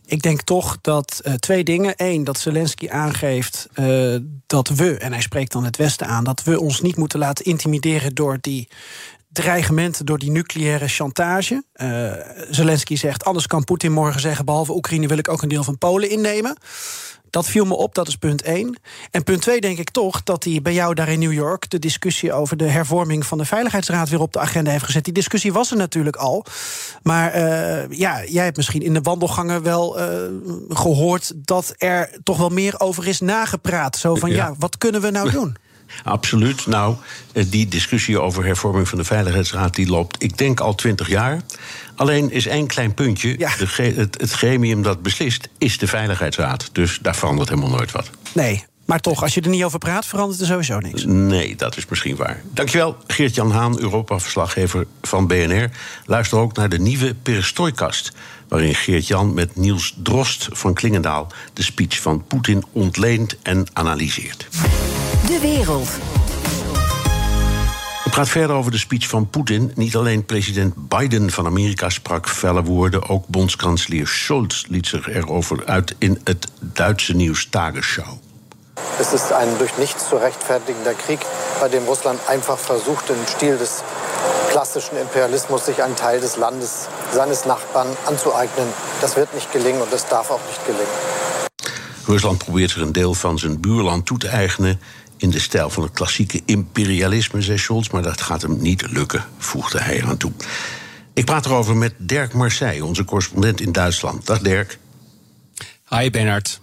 [0.07, 1.95] Ik denk toch dat uh, twee dingen.
[1.97, 6.43] Eén, dat Zelensky aangeeft uh, dat we, en hij spreekt dan het Westen aan, dat
[6.43, 8.69] we ons niet moeten laten intimideren door die
[9.33, 11.63] dreigementen, door die nucleaire chantage.
[11.75, 12.13] Uh,
[12.51, 15.79] Zelensky zegt: anders kan Poetin morgen zeggen, behalve Oekraïne wil ik ook een deel van
[15.79, 16.57] Polen innemen.
[17.31, 18.81] Dat viel me op, dat is punt één.
[19.11, 21.71] En punt twee denk ik toch dat hij bij jou daar in New York...
[21.71, 24.09] de discussie over de hervorming van de Veiligheidsraad...
[24.09, 25.05] weer op de agenda heeft gezet.
[25.05, 26.45] Die discussie was er natuurlijk al.
[27.03, 30.07] Maar uh, ja, jij hebt misschien in de wandelgangen wel uh,
[30.69, 31.33] gehoord...
[31.37, 33.97] dat er toch wel meer over is nagepraat.
[33.97, 35.57] Zo van, ja, ja wat kunnen we nou doen?
[36.05, 36.67] Absoluut.
[36.67, 36.97] Nou,
[37.33, 41.43] eh, die discussie over hervorming van de Veiligheidsraad die loopt, ik denk al twintig jaar.
[41.97, 43.39] Alleen is één klein puntje.
[43.39, 43.51] Ja.
[43.57, 46.69] De, het, het gremium dat beslist is de Veiligheidsraad.
[46.73, 48.11] Dus daar verandert helemaal nooit wat.
[48.33, 51.05] Nee, maar toch, als je er niet over praat, verandert er sowieso niks.
[51.05, 52.43] Nee, dat is misschien waar.
[52.53, 55.71] Dankjewel, Geert-Jan Haan, Europa-verslaggever van BNR.
[56.05, 58.13] Luister ook naar de nieuwe Perestroikast...
[58.49, 61.27] waarin Geert-Jan met Niels Drost van Klingendaal...
[61.53, 64.49] de speech van Poetin ontleent en analyseert.
[65.27, 65.89] De wereld.
[68.05, 69.73] We praten verder over de speech van Poetin.
[69.75, 75.67] Niet alleen president Biden van Amerika sprak felle woorden, ook bondskanselier Scholz liet zich erover
[75.67, 78.19] uit in het Duitse nieuws Tagesschau.
[79.01, 81.21] Es ist ein durch nichts zu rechtfertigender Krieg,
[81.61, 83.83] bei dem Russland einfach versucht, im Stil des
[84.51, 88.69] klassischen Imperialismus sich einen Teil des Landes seines Nachbarn anzueignen.
[89.01, 91.19] Das wird nicht gelingen und das darf auch nicht gelingen.
[92.09, 94.81] Rusland probeert zich een deel van zijn buurland toe te eigenen
[95.19, 97.89] in de stijl van het klassieke imperialisme, zei Scholz.
[97.89, 100.33] Maar dat gaat hem niet lukken, voegde hij eraan toe.
[101.13, 104.27] Ik praat erover met Dirk Marseille, onze correspondent in Duitsland.
[104.27, 104.79] Dag Dirk.
[105.89, 106.61] Hi Bernard.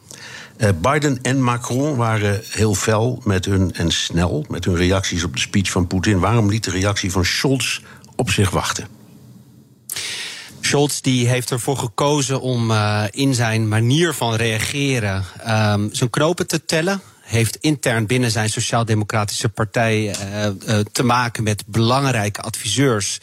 [0.58, 5.34] Uh, Biden en Macron waren heel fel met hun, en snel met hun reacties op
[5.34, 6.20] de speech van Poetin.
[6.20, 7.80] Waarom liet de reactie van Scholz
[8.15, 8.88] op zich wachten?
[10.62, 16.48] Scholz die heeft ervoor gekozen om uh, in zijn manier van reageren um, zijn knopen
[16.48, 23.20] te tellen heeft intern binnen zijn Sociaal-Democratische Partij uh, uh, te maken met belangrijke adviseurs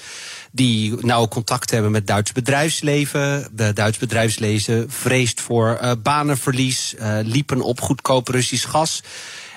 [0.52, 3.48] die nauw contact hebben met Duits bedrijfsleven.
[3.52, 9.02] De Duits bedrijfsleven vreest voor uh, banenverlies, liepen op goedkoop Russisch gas.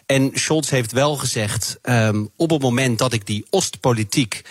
[0.06, 4.42] En Scholz heeft wel gezegd, um, op het moment dat ik die Oostpolitiek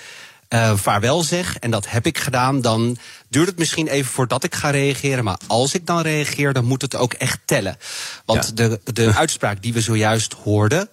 [0.49, 2.97] uh, vaarwel zeg, en dat heb ik gedaan, dan
[3.29, 5.25] duurt het misschien even voordat ik ga reageren.
[5.25, 7.77] Maar als ik dan reageer, dan moet het ook echt tellen.
[8.25, 10.89] Want de, de uitspraak die we zojuist hoorden,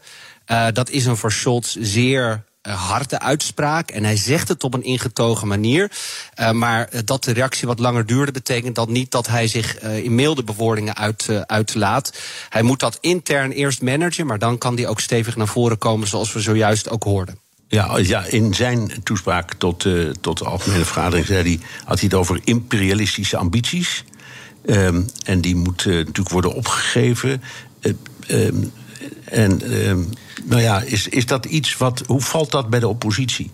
[0.48, 3.92] uh, dat is een voor Scholz zeer uh, harde uitspraak.
[3.92, 5.92] En hij zegt het op een ingetogen manier.
[6.40, 9.98] Uh, maar dat de reactie wat langer duurde, betekent dat niet dat hij zich uh,
[9.98, 12.14] in milde bewoordingen uit, uitlaat.
[12.50, 16.08] Hij moet dat intern eerst managen, maar dan kan hij ook stevig naar voren komen,
[16.08, 17.41] zoals we zojuist ook hoorden.
[17.72, 22.10] Ja, ja, in zijn toespraak tot, uh, tot de algemene vergadering zei hij, had hij
[22.12, 24.04] het over imperialistische ambities.
[24.66, 27.42] Um, en die moeten uh, natuurlijk worden opgegeven.
[27.82, 27.94] Uh,
[28.28, 28.72] um,
[29.26, 30.10] en um,
[30.44, 32.04] nou ja, is, is dat iets wat.
[32.08, 33.52] Hoe valt dat bij de oppositie?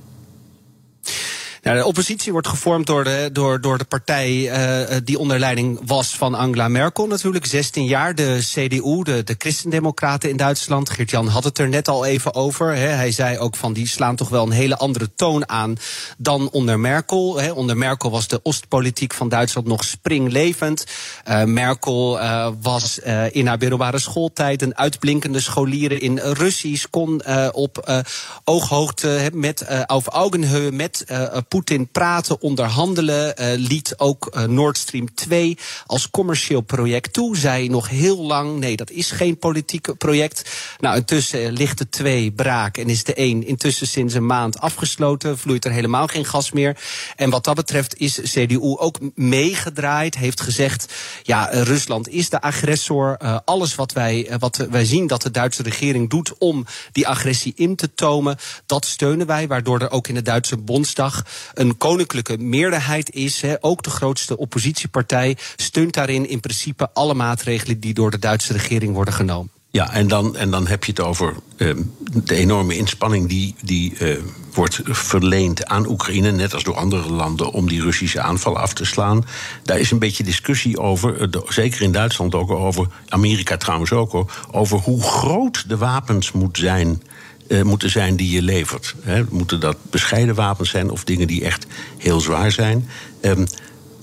[1.73, 6.15] De oppositie wordt gevormd door de, door, door de partij uh, die onder leiding was
[6.15, 7.45] van Angela Merkel natuurlijk.
[7.45, 10.89] 16 jaar, de CDU, de, de Christendemocraten in Duitsland.
[10.89, 12.75] Geert-Jan had het er net al even over.
[12.75, 12.88] Hè.
[12.88, 15.75] Hij zei ook van die slaan toch wel een hele andere toon aan
[16.17, 17.39] dan onder Merkel.
[17.39, 17.51] Hè.
[17.51, 20.86] Onder Merkel was de Oostpolitiek van Duitsland nog springlevend.
[21.27, 22.99] Uh, Merkel uh, was
[23.32, 26.86] in haar middelbare schooltijd een uitblinkende scholier in Russisch.
[26.89, 28.03] Kon op
[28.43, 31.06] ooghoogte met auf Augenhöhe met
[31.47, 31.56] Poetin
[31.91, 33.41] praten, onderhandelen.
[33.41, 37.38] Uh, liet ook uh, Nord Stream 2 als commercieel project toe.
[37.38, 40.50] Zei nog heel lang: nee, dat is geen politiek project.
[40.80, 45.38] Nou, intussen ligt de 2 braak en is de 1 intussen sinds een maand afgesloten.
[45.38, 46.78] Vloeit er helemaal geen gas meer.
[47.15, 50.15] En wat dat betreft is CDU ook meegedraaid.
[50.15, 50.93] Heeft gezegd:
[51.24, 53.17] ja, Rusland is de agressor.
[53.46, 57.76] Alles wat wij, wat wij zien dat de Duitse regering doet om die agressie in
[57.76, 59.48] te tomen, dat steunen wij.
[59.48, 63.42] Waardoor er ook in de Duitse Bondsdag een koninklijke meerderheid is.
[63.42, 68.54] He, ook de grootste oppositiepartij steunt daarin in principe alle maatregelen die door de Duitse
[68.54, 69.52] regering worden genomen.
[69.72, 71.76] Ja, en dan, en dan heb je het over uh,
[72.24, 74.18] de enorme inspanning die, die uh,
[74.54, 78.86] wordt verleend aan Oekraïne, net als door andere landen, om die Russische aanval af te
[78.86, 79.26] slaan.
[79.64, 84.32] Daar is een beetje discussie over, de, zeker in Duitsland ook over, Amerika trouwens ook,
[84.52, 87.02] over hoe groot de wapens moeten zijn
[87.48, 88.96] uh, moeten zijn die je levert.
[89.02, 89.24] Hè.
[89.30, 91.66] Moeten dat bescheiden wapens zijn of dingen die echt
[91.98, 92.90] heel zwaar zijn?
[93.22, 93.46] Um,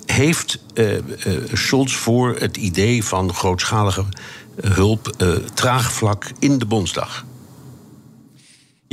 [0.06, 0.98] heeft uh,
[1.52, 4.04] Scholz voor het idee van grootschalige
[4.60, 5.14] hulp
[5.54, 7.24] traagvlak in de Bondsdag?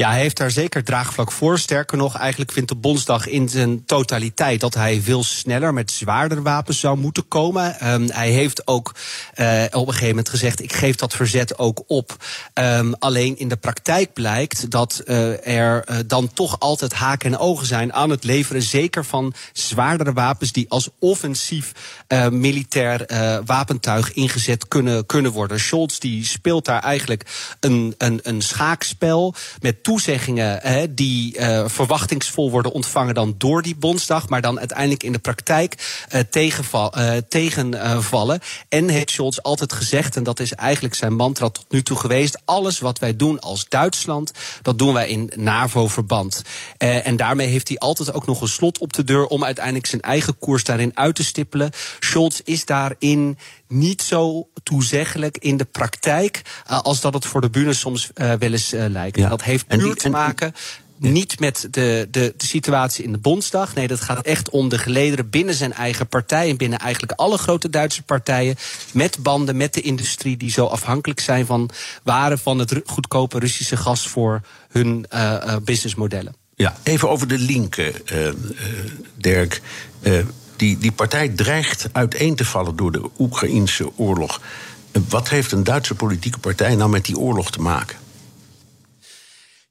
[0.02, 1.60] Ja, hij heeft daar zeker draagvlak voor.
[1.60, 6.42] Sterker nog, eigenlijk vindt de Bondsdag in zijn totaliteit dat hij veel sneller met zwaardere
[6.42, 7.94] wapens zou moeten komen.
[7.94, 8.96] Um, hij heeft ook
[9.36, 12.16] uh, op een gegeven moment gezegd: ik geef dat verzet ook op.
[12.54, 17.39] Um, alleen in de praktijk blijkt dat uh, er uh, dan toch altijd haken en
[17.39, 21.72] ogen zijn aan het leveren, zeker van zwaardere wapens die als offensief
[22.32, 23.06] militair
[23.45, 25.60] wapentuig ingezet kunnen, kunnen worden.
[25.60, 27.26] Scholz die speelt daar eigenlijk
[27.60, 33.76] een, een, een schaakspel met toezeggingen hè, die uh, verwachtingsvol worden ontvangen dan door die
[33.76, 38.39] Bondsdag, maar dan uiteindelijk in de praktijk uh, tegenval, uh, tegenvallen.
[38.70, 42.42] en heeft Scholz altijd gezegd, en dat is eigenlijk zijn mantra tot nu toe geweest:
[42.46, 44.32] alles wat wij doen als Duitsland,
[44.62, 46.42] dat doen wij in NAVO-verband.
[46.78, 50.02] en daarmee heeft hij altijd ook nog een slot op de deur om uiteindelijk zijn
[50.02, 51.72] eigen koers daarin uit te stippelen.
[52.00, 53.38] Scholz is daarin
[53.72, 56.41] niet zo toezeggelijk in de praktijk
[56.72, 59.17] uh, als dat het voor de bühne soms uh, wel eens uh, lijkt.
[59.17, 59.30] Ja.
[59.30, 60.53] Dat heeft puur te maken
[61.01, 63.76] niet met de, de, de situatie in de Bondsdag.
[63.76, 66.49] Nee, dat gaat echt om de gelederen binnen zijn eigen partij.
[66.49, 68.55] En binnen eigenlijk alle grote Duitse partijen.
[68.93, 71.69] Met banden met de industrie die zo afhankelijk zijn van
[72.03, 76.36] waren van het goedkope Russische gas voor hun uh, businessmodellen.
[76.55, 78.30] Ja, even over de linken, uh,
[79.17, 79.61] Dirk
[80.62, 84.41] die, die partij dreigt uiteen te vallen door de Oekraïnse oorlog.
[85.09, 87.97] Wat heeft een Duitse politieke partij nou met die oorlog te maken?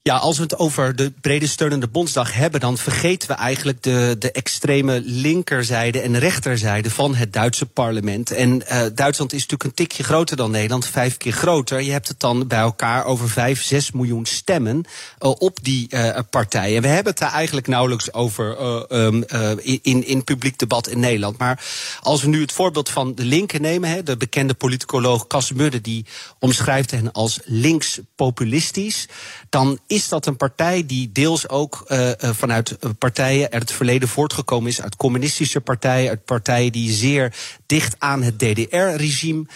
[0.02, 4.16] Ja, als we het over de brede steunende Bondsdag hebben, dan vergeten we eigenlijk de,
[4.18, 8.30] de extreme linkerzijde en rechterzijde van het Duitse parlement.
[8.30, 11.80] En uh, Duitsland is natuurlijk een tikje groter dan Nederland, vijf keer groter.
[11.80, 16.18] Je hebt het dan bij elkaar over vijf, zes miljoen stemmen uh, op die uh,
[16.30, 16.76] partijen.
[16.76, 18.56] En we hebben het daar eigenlijk nauwelijks over
[18.92, 19.24] um,
[19.62, 21.38] in, in publiek debat in Nederland.
[21.38, 21.64] Maar
[22.00, 25.80] als we nu het voorbeeld van de linken nemen, hè, de bekende politicoloog Cas Mudde,
[25.80, 26.06] die
[26.38, 29.08] omschrijft hen als links-populistisch,
[29.48, 34.70] dan is dat een partij die deels ook uh, vanuit partijen uit het verleden voortgekomen
[34.70, 37.34] is, uit communistische partijen, uit partijen die zeer
[37.66, 39.46] dicht aan het DDR-regime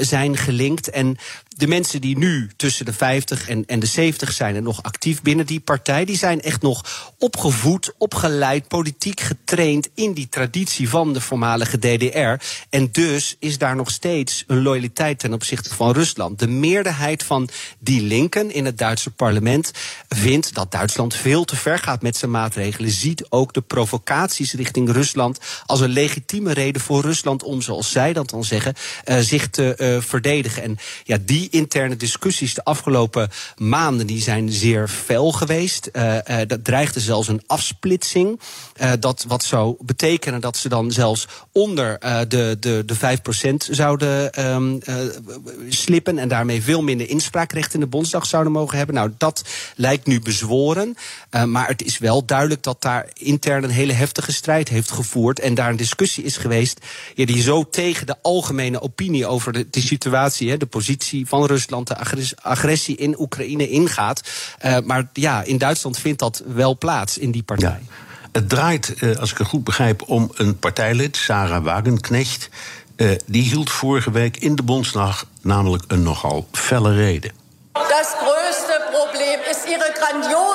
[0.00, 0.90] zijn gelinkt.
[0.90, 1.16] En
[1.58, 5.22] de mensen die nu tussen de 50 en, en de 70 zijn en nog actief
[5.22, 11.12] binnen die partij, die zijn echt nog opgevoed, opgeleid, politiek getraind in die traditie van
[11.12, 12.44] de voormalige DDR.
[12.70, 16.38] En dus is daar nog steeds een loyaliteit ten opzichte van Rusland.
[16.38, 17.48] De meerderheid van
[17.78, 19.70] die linken in het Duitse parlement
[20.08, 22.90] vindt dat Duitsland veel te ver gaat met zijn maatregelen.
[22.90, 28.12] Ziet ook de provocaties richting Rusland als een legitieme reden voor Rusland om, zoals zij
[28.12, 30.62] dat dan zeggen, uh, zich te uh, verdedigen.
[30.62, 35.88] En ja, die interne discussies de afgelopen maanden die zijn zeer fel geweest.
[35.92, 38.40] Uh, uh, dat dreigde zelfs een afsplitsing.
[38.80, 44.46] Uh, dat wat zou betekenen dat ze dan zelfs onder de, de, de 5% zouden
[44.52, 44.80] um,
[45.68, 46.18] slippen.
[46.18, 48.94] En daarmee veel minder inspraakrecht in de Bondsdag zouden mogen hebben.
[48.94, 49.44] Nou, dat
[49.76, 50.96] lijkt nu bezworen.
[51.46, 55.40] maar het is wel duidelijk dat daar intern een hele heftige strijd heeft gevoerd.
[55.40, 56.80] En daar een discussie is geweest.
[57.14, 61.86] Die zo tegen de algemene opinie over de, de situatie, hè, de positie van Rusland,
[61.86, 61.96] de
[62.42, 64.20] agressie in Oekraïne ingaat.
[64.64, 67.80] Uh, maar ja, in Duitsland vindt dat wel plaats in die partij.
[67.88, 67.94] Ja.
[68.32, 72.48] Het draait, uh, als ik het goed begrijp, om een partijlid, Sarah Wagenknecht.
[72.96, 77.32] Uh, die hield vorige week in de Bondsdag namelijk een nogal felle reden.
[77.72, 80.47] Das größte Problem ist Ihre grandiose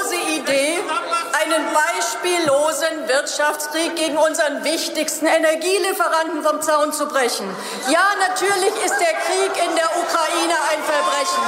[1.73, 7.47] beispiellosen Wirtschaftskrieg gegen unseren wichtigsten Energielieferanten vom Zaun zu brechen.
[7.89, 11.45] Ja, natürlich ist der Krieg in der Ukraine ein Verbrechen.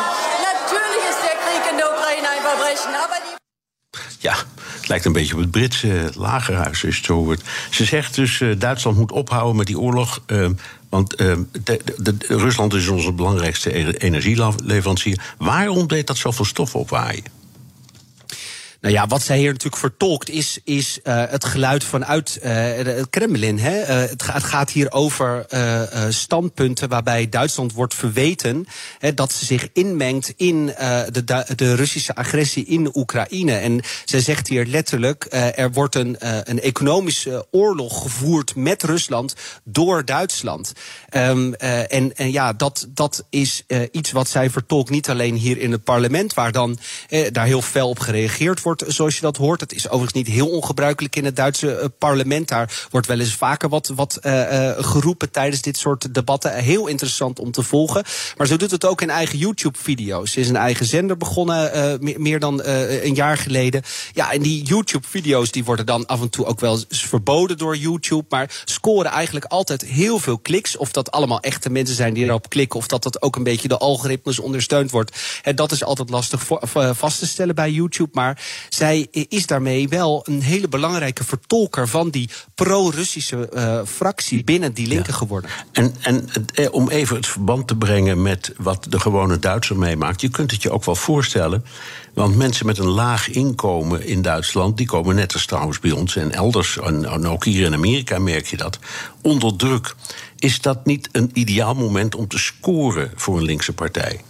[0.49, 2.91] Natürlich ist der Krieg in der Ukraine ein Verbrechen.
[3.05, 3.35] Aber die
[4.19, 4.35] ja,
[4.75, 7.35] het lijkt een beetje op het Britse lagerhuis, als het zo.
[7.69, 10.21] Ze zegt dus, uh, Duitsland moet ophouden met die oorlog.
[10.27, 10.49] Uh,
[10.89, 15.33] want uh, de, de, de, Rusland is onze belangrijkste energieleverancier.
[15.37, 17.23] Waarom deed dat zoveel stof opwaaien?
[18.85, 23.09] Nou ja, wat zij hier natuurlijk vertolkt is, is uh, het geluid vanuit uh, het
[23.09, 23.59] Kremlin.
[23.59, 23.81] Hè?
[23.81, 25.45] Uh, het, gaat hier over
[26.09, 28.67] standpunten waarbij Duitsland wordt verweten
[28.99, 33.55] hè, dat ze zich inmengt in de, de, Russische agressie in Oekraïne.
[33.55, 36.15] En zij zegt hier letterlijk: er wordt een,
[36.49, 40.73] een economische oorlog gevoerd met Rusland door Duitsland.
[41.11, 45.71] Um, en, en ja, dat, dat is iets wat zij vertolkt niet alleen hier in
[45.71, 46.77] het parlement, waar dan
[47.31, 49.61] daar heel fel op gereageerd wordt zoals je dat hoort.
[49.61, 52.47] Het is overigens niet heel ongebruikelijk in het Duitse parlement.
[52.47, 54.17] Daar wordt wel eens vaker wat, wat
[54.77, 56.53] geroepen tijdens dit soort debatten.
[56.53, 58.03] Heel interessant om te volgen.
[58.37, 60.31] Maar ze doet het ook in eigen YouTube-video's.
[60.31, 63.83] Ze is een eigen zender begonnen meer dan een jaar geleden.
[64.13, 68.25] Ja, en die YouTube-video's die worden dan af en toe ook wel verboden door YouTube.
[68.29, 70.77] Maar scoren eigenlijk altijd heel veel kliks.
[70.77, 72.79] Of dat allemaal echte mensen zijn die erop klikken.
[72.79, 75.17] Of dat dat ook een beetje de algoritmes ondersteund wordt.
[75.43, 76.43] En dat is altijd lastig
[76.91, 78.09] vast te stellen bij YouTube.
[78.11, 84.73] Maar zij is daarmee wel een hele belangrijke vertolker van die pro-Russische uh, fractie binnen
[84.73, 85.49] die linken geworden.
[85.71, 90.21] En, en eh, om even het verband te brengen met wat de gewone Duitser meemaakt.
[90.21, 91.65] Je kunt het je ook wel voorstellen.
[92.13, 96.15] Want mensen met een laag inkomen in Duitsland, die komen net als trouwens bij ons
[96.15, 98.79] en elders, en ook hier in Amerika merk je dat,
[99.21, 99.95] onder druk.
[100.37, 104.21] Is dat niet een ideaal moment om te scoren voor een linkse partij?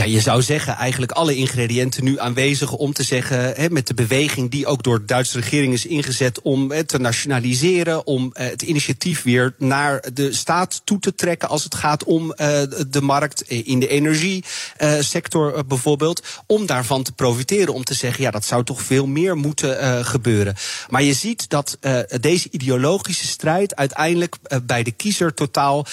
[0.00, 4.50] Ja, je zou zeggen, eigenlijk alle ingrediënten nu aanwezig om te zeggen, met de beweging
[4.50, 8.62] die ook door de Duitse regering is ingezet om hè, te nationaliseren, om eh, het
[8.62, 13.42] initiatief weer naar de staat toe te trekken als het gaat om eh, de markt
[13.50, 18.82] in de energiesector bijvoorbeeld, om daarvan te profiteren, om te zeggen, ja, dat zou toch
[18.82, 20.54] veel meer moeten gebeuren.
[20.88, 21.78] Maar je ziet dat
[22.20, 25.86] deze ideologische strijd uiteindelijk bij de kiezer totaal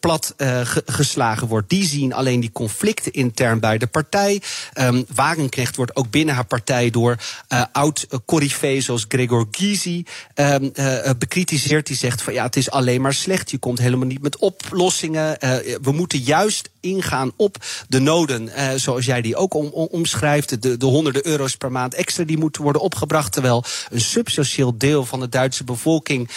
[0.00, 0.34] plat
[0.86, 1.68] geslagen wordt.
[1.68, 4.42] Die zien alleen die conflicten intern bij de partij.
[4.74, 7.16] Um, Wagenknecht wordt ook binnen haar partij door
[7.48, 11.86] uh, oud corifee zoals Gregor Gysi um, uh, bekritiseerd.
[11.86, 13.50] Die zegt van ja, het is alleen maar slecht.
[13.50, 15.36] Je komt helemaal niet met oplossingen.
[15.82, 17.56] We moeten juist ingaan op
[17.88, 18.50] de noden,
[18.80, 20.62] zoals jij die ook om, om, omschrijft.
[20.62, 23.32] De, de honderden euro's per maand extra die moeten worden opgebracht.
[23.32, 26.30] Terwijl een substantieel deel van de Duitse bevolking,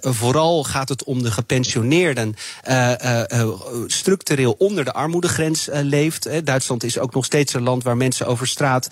[0.00, 2.34] vooral gaat het om de gepensioneerden,
[3.86, 6.00] structureel onder de armoedegrens leeft.
[6.44, 8.88] Duitsland is ook nog steeds een land waar mensen over straat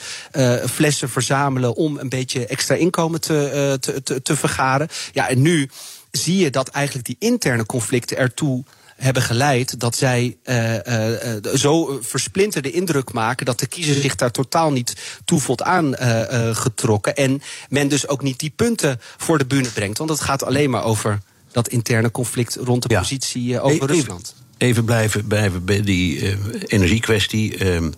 [0.66, 4.88] flessen verzamelen om een beetje extra inkomen te, te, te, te vergaren.
[5.12, 5.70] Ja, en nu
[6.10, 8.64] zie je dat eigenlijk die interne conflicten ertoe
[9.00, 14.30] hebben geleid dat zij uh, uh, zo versplinterde indruk maken dat de kiezer zich daar
[14.30, 17.16] totaal niet toe voelt aangetrokken.
[17.16, 19.98] en men dus ook niet die punten voor de bühne brengt.
[19.98, 21.20] Want het gaat alleen maar over
[21.52, 24.34] dat interne conflict rond de positie over Rusland.
[24.60, 25.28] Even blijven,
[25.64, 26.36] bij die
[26.66, 27.56] energiekwestie.
[27.56, 27.90] Ehm,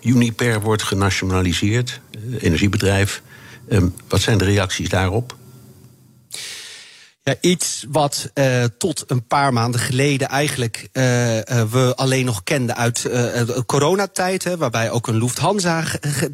[0.00, 2.00] Uniper wordt genationaliseerd,
[2.38, 3.22] energiebedrijf.
[3.68, 5.36] Ehm, wat zijn de reacties daarop?
[7.22, 10.88] Ja, iets wat uh, tot een paar maanden geleden eigenlijk
[11.70, 15.84] we alleen nog kenden uit de coronatijd, hè, waarbij ook een Lufthansa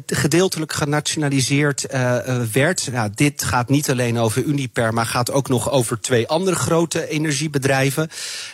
[0.05, 1.85] gedeeltelijk genationaliseerd
[2.51, 2.89] werd.
[2.91, 7.07] Ja, dit gaat niet alleen over Uniper, maar gaat ook nog over twee andere grote
[7.07, 8.09] energiebedrijven.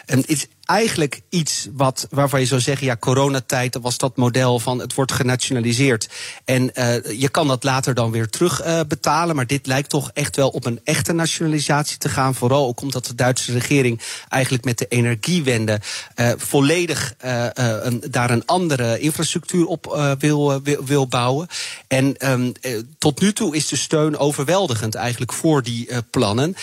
[0.05, 4.59] En is eigenlijk iets wat, waarvan je zou zeggen, ja, coronatijd, dat was dat model
[4.59, 6.09] van het wordt genationaliseerd.
[6.45, 8.79] En uh, je kan dat later dan weer terugbetalen.
[8.79, 12.35] Uh, betalen, maar dit lijkt toch echt wel op een echte nationalisatie te gaan.
[12.35, 15.79] Vooral ook omdat de Duitse regering eigenlijk met de energiewende
[16.15, 21.47] uh, volledig een, daar een andere infrastructuur op wil, wil, wil, bouwen.
[21.87, 22.51] En um,
[22.97, 26.55] tot nu toe is de steun overweldigend eigenlijk voor die plannen.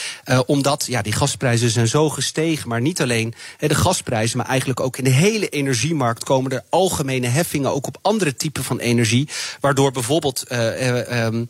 [0.46, 4.96] omdat ja, die gasprijzen zijn zo gestegen, maar niet alleen de gasprijzen, maar eigenlijk ook
[4.96, 9.28] in de hele energiemarkt komen er algemene heffingen ook op andere typen van energie.
[9.60, 11.42] Waardoor bijvoorbeeld uh, uh,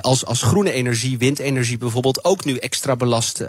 [0.00, 3.42] als, als groene energie, windenergie bijvoorbeeld, ook nu extra belast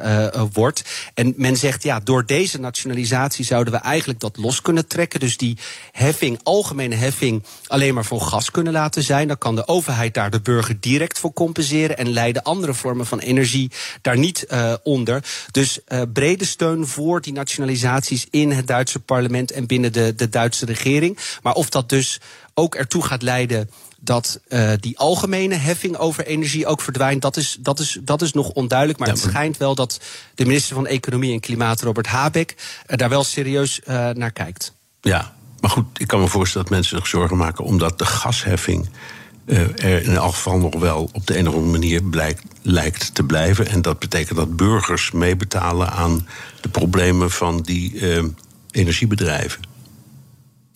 [0.54, 0.84] wordt.
[1.14, 5.20] En men zegt ja, door deze nationalisatie zouden we eigenlijk dat los kunnen trekken.
[5.20, 5.58] Dus die
[5.92, 9.28] heffing, algemene heffing, alleen maar voor gas kunnen laten zijn.
[9.28, 13.20] Dan kan de overheid daar de burger direct voor compenseren en leiden andere vormen van
[13.20, 13.72] energie
[14.02, 14.48] daar niet
[14.84, 15.24] onder.
[15.52, 15.80] Dus
[16.14, 21.18] brede steun voor die nationalisaties in het Duitse parlement en binnen de, de Duitse regering.
[21.42, 22.20] Maar of dat dus
[22.54, 23.70] ook ertoe gaat leiden
[24.00, 28.34] dat uh, die algemene heffing over energie ook verdwijnt, dat is, dat is, dat is
[28.34, 29.00] nog onduidelijk.
[29.00, 30.00] Maar het schijnt wel dat
[30.36, 32.56] de minister van Economie en Klimaat, Robert Habeck,
[32.88, 34.74] uh, daar wel serieus uh, naar kijkt.
[35.02, 38.90] Ja, maar goed, ik kan me voorstellen dat mensen zich zorgen maken omdat de gasheffing
[39.46, 43.24] er in elk geval nog wel op de een of andere manier blijkt, lijkt te
[43.24, 43.68] blijven.
[43.68, 46.28] En dat betekent dat burgers meebetalen aan
[46.62, 48.24] de problemen van die uh,
[48.72, 49.62] energiebedrijven.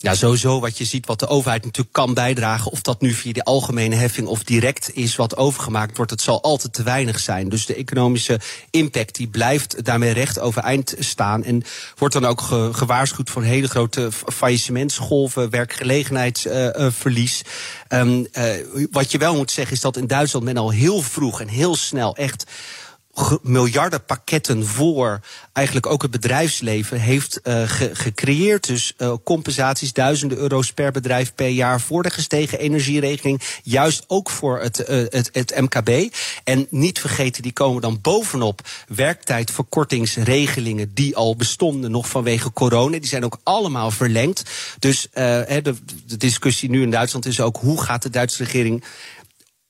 [0.00, 2.70] Ja, sowieso wat je ziet, wat de overheid natuurlijk kan bijdragen.
[2.70, 6.42] Of dat nu via de algemene heffing of direct is wat overgemaakt wordt, het zal
[6.42, 7.48] altijd te weinig zijn.
[7.48, 8.40] Dus de economische
[8.70, 11.44] impact die blijft daarmee recht overeind staan.
[11.44, 11.62] En
[11.96, 12.40] wordt dan ook
[12.72, 17.42] gewaarschuwd voor hele grote faillissementsgolven, werkgelegenheidsverlies.
[17.88, 18.44] Um, uh,
[18.90, 21.76] wat je wel moet zeggen is dat in Duitsland men al heel vroeg en heel
[21.76, 22.44] snel echt
[23.42, 25.20] miljardenpakketten voor
[25.52, 28.66] eigenlijk ook het bedrijfsleven heeft ge gecreëerd.
[28.66, 33.42] Dus uh, compensaties, duizenden euro's per bedrijf per jaar voor de gestegen energieregeling.
[33.62, 36.14] Juist ook voor het, uh, het, het MKB.
[36.44, 42.98] En niet vergeten, die komen dan bovenop werktijdverkortingsregelingen die al bestonden nog vanwege corona.
[42.98, 44.42] Die zijn ook allemaal verlengd.
[44.78, 48.84] Dus de discussie nu in Duitsland is ook hoe gaat de Duitse regering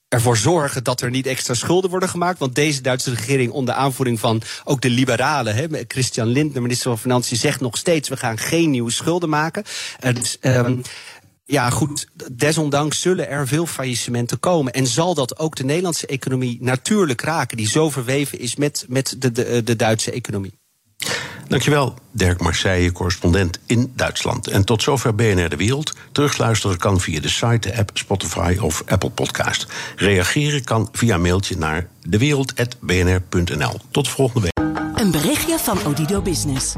[0.08, 2.38] ervoor zorgen dat er niet extra schulden worden gemaakt.
[2.38, 6.98] Want deze Duitse regering, onder aanvoering van ook de liberalen, hè, Christian Lindner, minister van
[6.98, 9.64] Financiën, zegt nog steeds: we gaan geen nieuwe schulden maken.
[10.00, 10.82] En, um,
[11.44, 14.72] ja, goed, desondanks zullen er veel faillissementen komen.
[14.72, 19.16] En zal dat ook de Nederlandse economie natuurlijk raken, die zo verweven is met, met
[19.18, 20.58] de, de, de Duitse economie.
[21.48, 24.46] Dankjewel, Dirk Marseille, correspondent in Duitsland.
[24.46, 25.94] En tot zover BNR De Wereld.
[26.12, 29.66] Terugluisteren kan via de site, de app, Spotify of Apple Podcast.
[29.96, 33.80] Reageren kan via mailtje naar dewereld.bnr.nl.
[33.90, 34.68] Tot volgende week.
[34.94, 36.74] Een berichtje van Odido Business.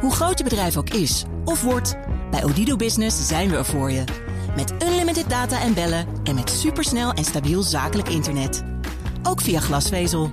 [0.00, 1.96] Hoe groot je bedrijf ook is of wordt,
[2.30, 4.04] bij Odido Business zijn we er voor je.
[4.56, 8.62] Met unlimited data en bellen en met supersnel en stabiel zakelijk internet.
[9.22, 10.32] Ook via glasvezel.